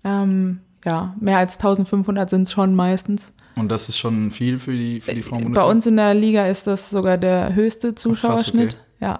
ähm, 0.04 0.60
ja, 0.84 1.16
mehr 1.20 1.38
als 1.38 1.56
1500 1.56 2.30
sind 2.30 2.44
es 2.44 2.52
schon 2.52 2.76
meistens. 2.76 3.34
Und 3.56 3.70
das 3.70 3.90
ist 3.90 3.98
schon 3.98 4.32
viel 4.32 4.60
für 4.60 4.72
die, 4.72 5.02
für 5.02 5.14
die 5.14 5.22
Frauen 5.22 5.54
Bei 5.54 5.64
uns 5.64 5.86
in 5.86 5.98
der 5.98 6.14
Liga 6.14 6.48
ist 6.48 6.68
das 6.68 6.90
sogar 6.90 7.18
der 7.18 7.54
höchste 7.54 7.96
Zuschauerschnitt. 7.96 8.76
Ach, 8.78 8.84
okay. 8.84 9.06
Ja, 9.06 9.20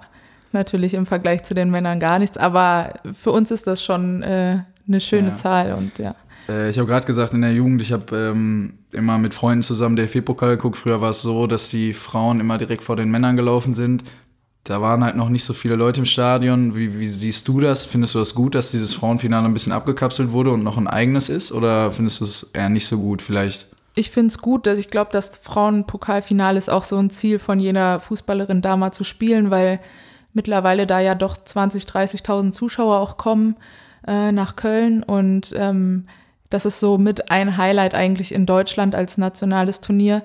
natürlich 0.52 0.94
im 0.94 1.06
Vergleich 1.06 1.44
zu 1.44 1.54
den 1.54 1.70
Männern 1.70 2.00
gar 2.00 2.20
nichts, 2.20 2.38
aber 2.38 2.94
für 3.12 3.32
uns 3.32 3.52
ist 3.52 3.68
das 3.68 3.84
schon 3.84 4.24
äh, 4.24 4.60
eine 4.88 5.02
schöne 5.02 5.30
ja. 5.30 5.36
Zahl 5.36 5.74
und 5.74 5.98
ja. 6.00 6.16
Äh, 6.50 6.70
ich 6.70 6.78
habe 6.78 6.88
gerade 6.88 7.06
gesagt, 7.06 7.34
in 7.34 7.42
der 7.42 7.54
Jugend, 7.54 7.82
ich 7.82 7.92
habe 7.92 8.16
ähm, 8.16 8.80
immer 8.92 9.18
mit 9.18 9.34
Freunden 9.34 9.64
zusammen 9.64 9.96
DFB-Pokal 9.96 10.58
geguckt. 10.58 10.78
Früher 10.78 11.02
war 11.02 11.12
es 11.12 11.22
so, 11.22 11.48
dass 11.48 11.70
die 11.70 11.94
Frauen 11.94 12.40
immer 12.40 12.58
direkt 12.58 12.84
vor 12.84 12.96
den 12.96 13.12
Männern 13.12 13.36
gelaufen 13.36 13.74
sind. 13.74 14.04
Da 14.64 14.80
waren 14.82 15.04
halt 15.04 15.16
noch 15.16 15.30
nicht 15.30 15.44
so 15.44 15.54
viele 15.54 15.76
Leute 15.76 16.02
im 16.02 16.06
Stadion. 16.06 16.76
Wie, 16.76 17.00
wie 17.00 17.08
siehst 17.08 17.48
du 17.48 17.60
das? 17.60 17.88
Findest 17.88 18.14
du 18.14 18.20
das 18.20 18.36
gut, 18.36 18.54
dass 18.54 18.72
dieses 18.72 18.94
Frauenfinale 18.94 19.46
ein 19.46 19.54
bisschen 19.54 19.72
abgekapselt 19.72 20.32
wurde 20.32 20.52
und 20.52 20.64
noch 20.64 20.78
ein 20.78 20.88
eigenes 20.88 21.30
ist? 21.30 21.52
Oder 21.52 21.92
findest 21.92 22.22
du 22.22 22.26
es 22.26 22.50
eher 22.54 22.70
nicht 22.70 22.86
so 22.86 23.00
gut 23.00 23.24
vielleicht? 23.24 23.68
Ich 23.96 24.12
finde 24.12 24.28
es 24.28 24.38
gut, 24.38 24.68
dass 24.68 24.78
ich 24.78 24.90
glaube, 24.90 25.10
das 25.12 25.38
Frauenpokalfinale 25.38 26.58
ist 26.58 26.70
auch 26.70 26.84
so 26.84 26.98
ein 26.98 27.10
Ziel 27.10 27.40
von 27.40 27.60
jener 27.60 28.00
Fußballerin 28.00 28.62
da 28.62 28.78
mal 28.78 28.92
zu 28.92 29.04
spielen, 29.04 29.50
weil 29.50 29.80
mittlerweile 30.34 30.88
da 30.88 31.00
ja 31.00 31.16
doch 31.16 31.36
20.000, 31.36 31.88
30.000 31.88 32.52
Zuschauer 32.52 33.00
auch 33.00 33.18
kommen 33.18 33.58
äh, 34.08 34.32
nach 34.32 34.56
Köln 34.56 35.04
und 35.04 35.54
ähm, 35.56 36.06
das 36.52 36.66
ist 36.66 36.80
so 36.80 37.00
mit 37.00 37.32
ein 37.32 37.58
Highlight 37.58 37.96
eigentlich 37.96 38.34
in 38.34 38.46
Deutschland 38.46 38.94
als 38.94 39.18
nationales 39.18 39.82
Turnier. 39.82 40.22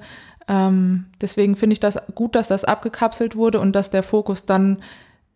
Ähm, 0.48 1.06
deswegen 1.20 1.56
finde 1.56 1.72
ich 1.74 1.80
das 1.80 1.98
gut, 2.14 2.34
dass 2.34 2.48
das 2.48 2.64
abgekapselt 2.64 3.34
wurde 3.34 3.60
und 3.60 3.72
dass 3.72 3.90
der 3.90 4.02
Fokus 4.02 4.44
dann 4.44 4.82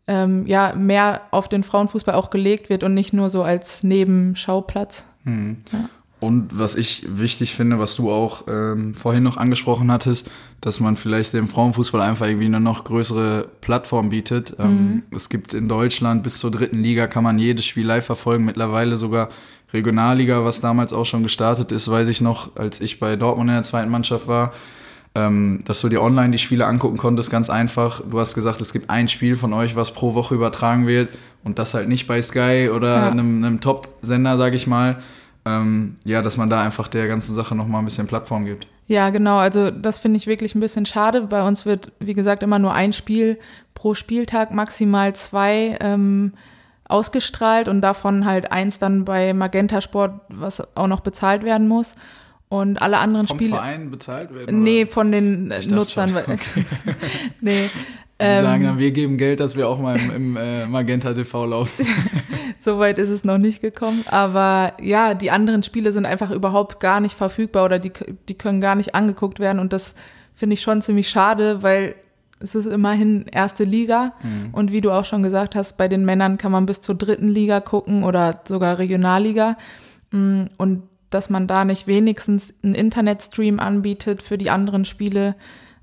ähm, 0.07 0.47
ja 0.47 0.75
mehr 0.75 1.23
auf 1.31 1.49
den 1.49 1.65
Frauenfußball 1.65 2.15
auch 2.15 2.31
gelegt 2.31 2.69
wird 2.69 2.83
und 2.83 2.95
nicht 2.95 3.13
nur 3.13 3.31
so 3.31 3.43
als 3.43 3.83
Nebenschauplatz. 3.83 5.07
Mhm. 5.25 5.63
Ja. 5.73 5.89
Und 6.21 6.59
was 6.59 6.77
ich 6.77 7.07
wichtig 7.09 7.55
finde, 7.55 7.79
was 7.79 7.97
du 7.97 8.11
auch 8.11 8.45
ähm, 8.47 8.95
vorhin 8.95 9.23
noch 9.23 9.39
angesprochen 9.39 9.91
hattest, 9.91 10.31
dass 10.61 10.79
man 10.79 10.97
vielleicht 10.97 11.33
dem 11.33 11.49
Frauenfußball 11.49 12.03
einfach 12.03 12.27
irgendwie 12.27 12.45
eine 12.45 12.61
noch 12.61 12.85
größere 12.85 13.49
Plattform 13.63 14.11
bietet. 14.11 14.55
Ähm, 14.59 14.69
mhm. 14.69 15.03
es 15.17 15.31
gibt 15.31 15.55
in 15.55 15.69
Deutschland 15.69 16.23
bis 16.23 16.39
zur 16.39 16.51
dritten 16.51 16.81
Liga 16.81 17.07
kann 17.07 17.25
man 17.25 17.39
jedes 17.39 17.65
Spiel 17.65 17.87
live 17.87 18.05
verfolgen, 18.05 18.45
mittlerweile 18.45 18.99
sogar 18.99 19.31
Regionalliga, 19.73 20.45
was 20.45 20.61
damals 20.61 20.93
auch 20.93 21.07
schon 21.07 21.23
gestartet 21.23 21.73
ist, 21.73 21.91
weiß 21.91 22.09
ich 22.09 22.21
noch, 22.21 22.57
als 22.57 22.81
ich 22.81 23.01
bei 23.01 23.17
Dortmund 23.17 23.49
in 23.49 23.55
der 23.55 23.63
zweiten 23.63 23.91
Mannschaft 23.91 24.27
war, 24.27 24.53
ähm, 25.15 25.63
dass 25.65 25.81
du 25.81 25.89
dir 25.89 26.03
online 26.03 26.33
die 26.33 26.39
Spiele 26.39 26.67
angucken 26.67 26.97
konntest, 26.97 27.31
ganz 27.31 27.51
einfach. 27.51 28.03
Du 28.09 28.19
hast 28.19 28.35
gesagt, 28.35 28.61
es 28.61 28.73
gibt 28.73 28.91
ein 28.91 29.09
Spiel 29.09 29.37
von 29.37 29.53
euch, 29.53 29.77
was 29.77 29.93
pro 29.93 30.15
Woche 30.15 30.35
übertragen 30.35 30.87
wird 30.87 31.17
und 31.45 31.59
das 31.59 31.75
halt 31.75 31.89
nicht 31.89 32.07
bei 32.07 32.21
Sky 32.21 32.71
oder 32.75 32.97
ja. 32.97 33.11
einem, 33.11 33.45
einem 33.45 33.61
Top-Sender, 33.61 34.37
sage 34.37 34.57
ich 34.57 34.67
mal. 34.67 35.03
Ähm, 35.45 35.95
ja, 36.05 36.23
dass 36.23 36.37
man 36.37 36.51
da 36.51 36.63
einfach 36.63 36.89
der 36.89 37.09
ganzen 37.09 37.35
Sache 37.35 37.55
nochmal 37.55 37.81
ein 37.83 37.87
bisschen 37.87 38.07
Plattform 38.07 38.45
gibt. 38.45 38.67
Ja, 38.87 39.11
genau. 39.11 39.39
Also 39.39 39.71
das 39.71 39.99
finde 39.99 40.17
ich 40.17 40.27
wirklich 40.27 40.55
ein 40.55 40.61
bisschen 40.61 40.87
schade. 40.87 41.23
Bei 41.23 41.47
uns 41.47 41.65
wird, 41.65 41.93
wie 41.99 42.15
gesagt, 42.15 42.43
immer 42.43 42.59
nur 42.59 42.75
ein 42.75 42.93
Spiel 42.93 43.39
pro 43.75 43.95
Spieltag, 43.95 44.53
maximal 44.53 45.15
zwei. 45.15 45.79
Ähm, 45.81 46.33
ausgestrahlt 46.91 47.69
und 47.69 47.81
davon 47.81 48.27
halt 48.27 48.53
eins 48.53 48.79
dann 48.79 49.05
bei 49.05 49.33
Magenta 49.33 49.81
Sport, 49.81 50.21
was 50.29 50.77
auch 50.77 50.89
noch 50.89 51.01
bezahlt 51.01 51.45
werden 51.45 51.69
muss. 51.69 51.95
Und 52.49 52.83
alle 52.83 52.99
anderen 52.99 53.29
Vom 53.29 53.37
Spiele. 53.39 53.51
Vom 53.51 53.59
Verein 53.59 53.91
bezahlt 53.93 54.35
werden? 54.35 54.63
Nee, 54.65 54.87
von 54.87 55.13
den 55.13 55.55
Nutzern. 55.69 56.17
Okay. 56.17 56.67
nee. 57.41 57.71
Die 58.21 58.27
ähm, 58.27 58.45
sagen 58.45 58.65
dann, 58.65 58.79
wir 58.79 58.91
geben 58.91 59.17
Geld, 59.17 59.41
dass 59.41 59.57
wir 59.57 59.69
auch 59.69 59.79
mal 59.79 59.99
im, 59.99 60.15
im 60.15 60.37
äh, 60.37 60.67
Magenta 60.67 61.15
TV 61.15 61.47
laufen. 61.47 61.87
Soweit 62.59 62.99
ist 62.99 63.09
es 63.09 63.25
noch 63.25 63.39
nicht 63.39 63.63
gekommen. 63.63 64.05
Aber 64.07 64.75
ja, 64.83 65.15
die 65.15 65.31
anderen 65.31 65.63
Spiele 65.63 65.93
sind 65.93 66.05
einfach 66.05 66.31
überhaupt 66.31 66.81
gar 66.81 67.01
nicht 67.01 67.17
verfügbar 67.17 67.65
oder 67.65 67.79
die, 67.79 67.93
die 68.29 68.35
können 68.35 68.61
gar 68.61 68.75
nicht 68.75 68.95
angeguckt 68.95 69.41
werden. 69.41 69.59
Und 69.59 69.73
das 69.73 69.95
finde 70.35 70.55
ich 70.55 70.61
schon 70.61 70.83
ziemlich 70.83 71.09
schade, 71.09 71.63
weil 71.63 71.95
es 72.41 72.55
ist 72.55 72.67
immerhin 72.67 73.27
erste 73.31 73.65
Liga. 73.65 74.13
Mhm. 74.23 74.51
Und 74.53 74.73
wie 74.73 74.81
du 74.81 74.91
auch 74.91 75.05
schon 75.05 75.23
gesagt 75.23 75.55
hast, 75.55 75.77
bei 75.77 75.89
den 75.89 76.05
Männern 76.05 76.39
kann 76.39 76.53
man 76.53 76.67
bis 76.67 76.81
zur 76.81 76.95
dritten 76.95 77.29
Liga 77.29 77.61
gucken 77.61 78.05
oder 78.05 78.41
sogar 78.45 78.79
Regionalliga. 78.79 79.57
Mm, 80.11 80.45
Und 80.57 80.83
dass 81.11 81.29
man 81.29 81.47
da 81.47 81.65
nicht 81.65 81.87
wenigstens 81.87 82.55
einen 82.63 82.75
Internetstream 82.75 83.61
anbietet 83.61 84.23
für 84.23 84.39
die 84.39 84.51
anderen 84.51 84.85
Spiele, 84.85 85.35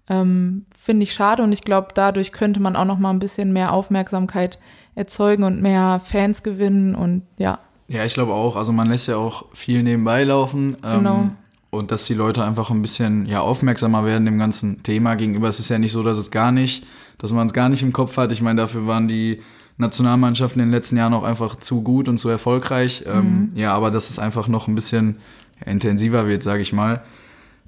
ähm, 0.09 0.65
finde 0.77 1.03
ich 1.03 1.13
schade. 1.13 1.43
Und 1.43 1.51
ich 1.51 1.61
glaube, 1.61 1.89
dadurch 1.93 2.31
könnte 2.31 2.59
man 2.59 2.75
auch 2.75 2.85
noch 2.85 2.99
mal 2.99 3.09
ein 3.09 3.19
bisschen 3.19 3.53
mehr 3.53 3.73
Aufmerksamkeit 3.73 4.59
erzeugen 4.95 5.43
und 5.43 5.61
mehr 5.61 5.99
Fans 6.03 6.43
gewinnen. 6.43 6.95
Und 6.95 7.23
ja, 7.37 7.59
Ja, 7.87 8.05
ich 8.05 8.13
glaube 8.13 8.33
auch. 8.33 8.55
Also 8.55 8.71
man 8.71 8.87
lässt 8.87 9.07
ja 9.07 9.17
auch 9.17 9.45
viel 9.53 9.83
nebenbei 9.83 10.23
laufen. 10.23 10.77
Ähm, 10.83 10.97
Genau. 10.99 11.29
Und 11.69 11.91
dass 11.91 12.05
die 12.05 12.13
Leute 12.13 12.43
einfach 12.45 12.71
ein 12.71 12.81
bisschen 12.81 13.25
ja, 13.25 13.41
aufmerksamer 13.41 14.05
werden 14.05 14.25
dem 14.25 14.39
ganzen 14.39 14.83
Thema 14.83 15.15
gegenüber. 15.15 15.49
Es 15.49 15.59
ist 15.59 15.69
ja 15.69 15.77
nicht 15.77 15.91
so, 15.91 16.01
dass 16.01 16.17
es 16.17 16.31
gar 16.31 16.51
nicht, 16.51 16.87
dass 17.17 17.33
man 17.33 17.47
es 17.47 17.53
gar 17.53 17.67
nicht 17.67 17.83
im 17.83 17.91
Kopf 17.91 18.15
hat. 18.15 18.31
Ich 18.31 18.41
meine, 18.41 18.61
dafür 18.61 18.87
waren 18.87 19.09
die 19.09 19.41
Nationalmannschaften 19.75 20.61
in 20.61 20.69
den 20.69 20.73
letzten 20.73 20.97
Jahren 20.97 21.13
auch 21.13 21.23
einfach 21.23 21.57
zu 21.57 21.83
gut 21.83 22.07
und 22.07 22.19
zu 22.19 22.29
erfolgreich. 22.29 23.03
Ähm, 23.05 23.51
ja, 23.53 23.73
aber 23.73 23.91
dass 23.91 24.09
es 24.09 24.17
einfach 24.17 24.47
noch 24.47 24.67
ein 24.67 24.75
bisschen 24.75 25.17
intensiver 25.65 26.25
wird, 26.25 26.41
sage 26.41 26.61
ich 26.61 26.71
mal. 26.71 27.03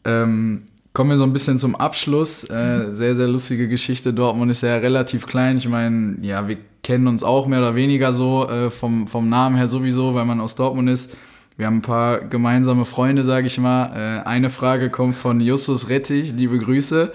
Ähm, 0.06 0.64
kommen 0.94 1.12
wir 1.12 1.18
so 1.18 1.24
ein 1.24 1.34
bisschen 1.34 1.60
zum 1.60 1.76
Abschluss. 1.76 2.44
Äh, 2.50 2.94
sehr, 2.94 3.16
sehr 3.16 3.28
lustige 3.28 3.68
Geschichte. 3.68 4.14
Dortmund 4.14 4.52
ist 4.52 4.62
ja 4.62 4.78
relativ 4.78 5.28
klein. 5.28 5.58
Ich 5.58 5.68
meine, 5.68 6.18
ja, 6.22 6.48
wir 6.48 6.58
kennen 6.84 7.08
uns 7.08 7.24
auch 7.24 7.48
mehr 7.48 7.60
oder 7.60 7.76
weniger 7.76 8.14
so 8.14 8.48
äh, 8.50 8.70
vom, 8.70 9.08
vom 9.08 9.30
Namen 9.30 9.56
her 9.56 9.68
sowieso, 9.68 10.14
weil 10.16 10.26
man 10.26 10.42
aus 10.42 10.56
Dortmund 10.56 10.90
ist. 10.90 11.16
Wir 11.58 11.66
haben 11.66 11.78
ein 11.78 11.82
paar 11.82 12.20
gemeinsame 12.20 12.86
Freunde, 12.86 13.26
sage 13.26 13.48
ich 13.48 13.58
mal. 13.60 13.92
Äh, 14.24 14.28
eine 14.28 14.50
Frage 14.50 14.90
kommt 14.90 15.16
von 15.16 15.42
Justus 15.42 15.90
Rettich. 15.90 16.32
Liebe 16.32 16.58
Grüße. 16.58 17.12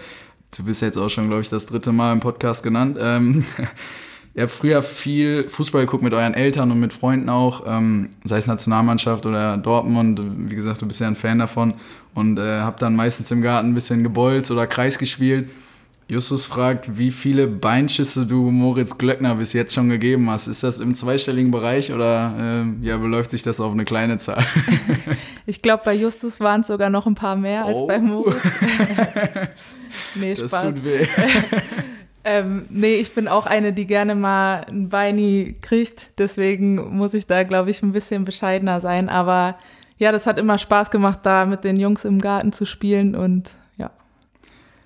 Du 0.57 0.65
bist 0.65 0.83
jetzt 0.83 0.99
auch 0.99 1.09
schon, 1.09 1.29
glaube 1.29 1.43
ich, 1.43 1.49
das 1.49 1.67
dritte 1.67 1.93
Mal 1.93 2.13
im 2.13 2.21
Podcast 2.21 2.63
genannt. 2.63 2.97
Ähm, 3.01 3.45
Ihr 4.37 4.43
habt 4.43 4.53
früher 4.53 4.83
viel 4.83 5.49
Fußball 5.49 5.83
geguckt 5.83 6.03
mit 6.03 6.13
euren 6.13 6.35
Eltern 6.35 6.71
und 6.73 6.81
mit 6.81 6.93
Freunden 6.93 7.29
auch, 7.29 7.63
ähm, 7.69 8.11
sei 8.25 8.39
es 8.39 8.49
Nationalmannschaft 8.49 9.27
oder 9.27 9.57
Dortmund. 9.57 10.21
Wie 10.51 10.57
gesagt, 10.57 10.83
du 10.83 10.87
bist 10.87 11.01
ja 11.01 11.07
ein 11.07 11.15
Fan 11.15 11.39
davon 11.39 11.75
und 12.15 12.39
äh, 12.39 12.61
habt 12.61 12.83
dann 12.83 12.97
meistens 12.97 13.31
im 13.31 13.43
Garten 13.43 13.69
ein 13.69 13.75
bisschen 13.75 14.03
gebolzt 14.03 14.51
oder 14.51 14.67
Kreis 14.67 14.99
gespielt. 14.99 15.51
Justus 16.07 16.45
fragt, 16.45 16.99
wie 16.99 17.11
viele 17.11 17.47
Beinschüsse 17.47 18.27
du 18.27 18.51
Moritz 18.51 18.99
Glöckner 18.99 19.37
bis 19.37 19.55
jetzt 19.55 19.73
schon 19.73 19.89
gegeben 19.89 20.29
hast. 20.29 20.49
Ist 20.49 20.63
das 20.63 20.79
im 20.81 20.95
zweistelligen 20.95 21.51
Bereich 21.51 21.93
oder 21.93 22.65
äh, 22.83 22.85
ja, 22.87 22.99
beläuft 22.99 23.31
sich 23.31 23.43
das 23.43 23.59
auf 23.61 23.73
eine 23.73 23.85
kleine 23.87 24.19
Zahl? 24.19 24.45
ich 25.47 25.63
glaube, 25.63 25.83
bei 25.85 25.95
Justus 25.95 26.41
waren 26.41 26.61
es 26.61 26.67
sogar 26.67 26.91
noch 26.91 27.07
ein 27.07 27.15
paar 27.15 27.37
mehr 27.37 27.65
als 27.65 27.79
Oh. 27.81 27.87
bei 27.87 28.01
Moritz. 28.01 28.37
nee, 30.17 30.35
Das 30.35 30.51
Spaß. 30.51 30.75
tut 30.75 30.85
weh. 30.85 31.07
Ähm, 32.25 32.65
nee, 32.71 32.95
ich 32.95 33.15
bin 33.15 33.29
auch 33.29 33.47
eine, 33.47 33.73
die 33.73 33.87
gerne 33.87 34.15
mal 34.15 34.65
ein 34.69 34.89
Beini 34.89 35.57
kriegt. 35.61 36.11
Deswegen 36.19 36.97
muss 36.97 37.13
ich 37.15 37.27
da, 37.27 37.43
glaube 37.43 37.71
ich, 37.71 37.83
ein 37.83 37.93
bisschen 37.93 38.25
bescheidener 38.25 38.81
sein. 38.81 39.09
Aber 39.09 39.57
ja, 39.99 40.11
das 40.11 40.27
hat 40.27 40.39
immer 40.39 40.59
Spaß 40.59 40.91
gemacht, 40.91 41.21
da 41.23 41.45
mit 41.45 41.65
den 41.65 41.77
Jungs 41.77 42.05
im 42.05 42.21
Garten 42.21 42.53
zu 42.53 42.65
spielen. 42.65 43.15
Und 43.15 43.51
ja, 43.77 43.91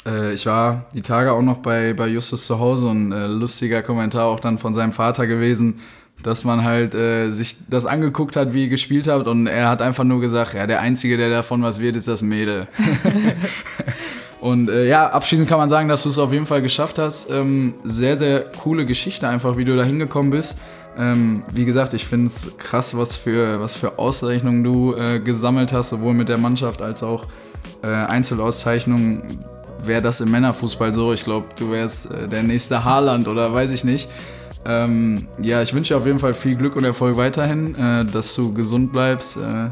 Äh, 0.04 0.32
ich 0.32 0.46
war 0.46 0.86
die 0.94 1.02
Tage 1.02 1.32
auch 1.32 1.42
noch 1.42 1.58
bei, 1.58 1.92
bei 1.92 2.08
Justus 2.08 2.44
zu 2.46 2.58
Hause 2.58 2.88
und 2.88 3.12
äh, 3.12 3.26
lustiger 3.26 3.82
Kommentar 3.82 4.26
auch 4.26 4.40
dann 4.40 4.58
von 4.58 4.74
seinem 4.74 4.92
Vater 4.92 5.26
gewesen, 5.26 5.80
dass 6.22 6.44
man 6.44 6.64
halt 6.64 6.94
äh, 6.94 7.30
sich 7.30 7.56
das 7.70 7.86
angeguckt 7.86 8.34
hat, 8.36 8.52
wie 8.52 8.64
ihr 8.64 8.68
gespielt 8.68 9.06
habt 9.06 9.28
und 9.28 9.46
er 9.46 9.68
hat 9.68 9.82
einfach 9.82 10.04
nur 10.04 10.20
gesagt, 10.20 10.54
ja, 10.54 10.66
der 10.66 10.80
Einzige, 10.80 11.16
der 11.16 11.30
davon 11.30 11.62
was 11.62 11.80
wird, 11.80 11.94
ist 11.94 12.08
das 12.08 12.22
Mädel. 12.22 12.66
und 14.40 14.68
äh, 14.68 14.86
ja, 14.86 15.08
abschließend 15.08 15.48
kann 15.48 15.58
man 15.58 15.68
sagen, 15.68 15.88
dass 15.88 16.04
du 16.04 16.10
es 16.10 16.18
auf 16.18 16.32
jeden 16.32 16.46
Fall 16.46 16.62
geschafft 16.62 16.98
hast. 16.98 17.30
Ähm, 17.30 17.74
sehr, 17.82 18.16
sehr 18.16 18.40
coole 18.62 18.86
Geschichte 18.86 19.28
einfach, 19.28 19.56
wie 19.56 19.64
du 19.64 19.76
da 19.76 19.82
hingekommen 19.82 20.30
bist. 20.30 20.58
Ähm, 20.96 21.42
wie 21.52 21.64
gesagt, 21.64 21.94
ich 21.94 22.04
finde 22.04 22.26
es 22.26 22.56
krass, 22.58 22.96
was 22.96 23.16
für, 23.16 23.60
was 23.60 23.76
für 23.76 23.98
Auszeichnungen 23.98 24.64
du 24.64 24.94
äh, 24.94 25.20
gesammelt 25.20 25.72
hast, 25.72 25.90
sowohl 25.90 26.14
mit 26.14 26.28
der 26.28 26.38
Mannschaft 26.38 26.82
als 26.82 27.02
auch 27.02 27.26
äh, 27.82 27.86
Einzelauszeichnungen. 27.86 29.22
Wäre 29.80 30.02
das 30.02 30.20
im 30.20 30.30
Männerfußball 30.30 30.92
so? 30.92 31.12
Ich 31.12 31.24
glaube, 31.24 31.46
du 31.56 31.70
wärst 31.70 32.12
äh, 32.12 32.28
der 32.28 32.42
nächste 32.42 32.84
Haaland 32.84 33.28
oder 33.28 33.52
weiß 33.52 33.70
ich 33.70 33.84
nicht. 33.84 34.08
Ähm, 34.64 35.28
ja, 35.40 35.62
ich 35.62 35.72
wünsche 35.72 35.94
dir 35.94 35.98
auf 35.98 36.06
jeden 36.06 36.18
Fall 36.18 36.34
viel 36.34 36.56
Glück 36.56 36.76
und 36.76 36.84
Erfolg 36.84 37.16
weiterhin, 37.16 37.74
äh, 37.76 38.04
dass 38.04 38.34
du 38.34 38.52
gesund 38.52 38.92
bleibst 38.92 39.36
äh, 39.36 39.70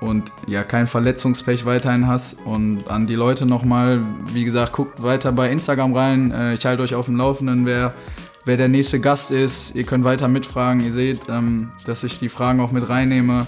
und 0.00 0.32
ja, 0.46 0.64
kein 0.64 0.86
Verletzungspech 0.86 1.64
weiterhin 1.64 2.06
hast. 2.06 2.44
Und 2.44 2.88
an 2.88 3.06
die 3.06 3.14
Leute 3.14 3.46
nochmal, 3.46 4.02
wie 4.32 4.44
gesagt, 4.44 4.72
guckt 4.72 5.02
weiter 5.02 5.32
bei 5.32 5.50
Instagram 5.50 5.94
rein. 5.94 6.30
Äh, 6.30 6.54
ich 6.54 6.66
halte 6.66 6.82
euch 6.82 6.94
auf 6.94 7.06
dem 7.06 7.16
Laufenden, 7.16 7.66
wer, 7.66 7.94
wer 8.44 8.56
der 8.56 8.68
nächste 8.68 9.00
Gast 9.00 9.30
ist. 9.30 9.74
Ihr 9.74 9.84
könnt 9.84 10.04
weiter 10.04 10.28
mitfragen. 10.28 10.84
Ihr 10.84 10.92
seht, 10.92 11.28
ähm, 11.28 11.72
dass 11.86 12.04
ich 12.04 12.18
die 12.18 12.28
Fragen 12.28 12.60
auch 12.60 12.72
mit 12.72 12.88
reinnehme. 12.88 13.46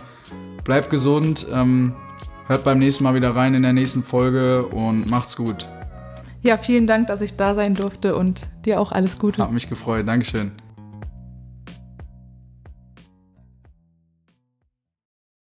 Bleibt 0.64 0.90
gesund, 0.90 1.46
ähm, 1.52 1.94
hört 2.46 2.64
beim 2.64 2.78
nächsten 2.78 3.04
Mal 3.04 3.14
wieder 3.14 3.36
rein 3.36 3.54
in 3.54 3.62
der 3.62 3.72
nächsten 3.72 4.02
Folge 4.02 4.66
und 4.66 5.08
macht's 5.08 5.36
gut. 5.36 5.68
ja, 6.42 6.58
vielen 6.58 6.86
Dank, 6.86 7.08
dass 7.08 7.20
ich 7.20 7.36
da 7.36 7.54
sein 7.54 7.74
durfte 7.74 8.16
und 8.16 8.40
dir 8.64 8.80
auch 8.80 8.92
alles 8.92 9.18
Gute. 9.18 9.42
Hat 9.42 9.52
mich 9.52 9.68
gefreut. 9.68 10.08
Dankeschön. 10.08 10.65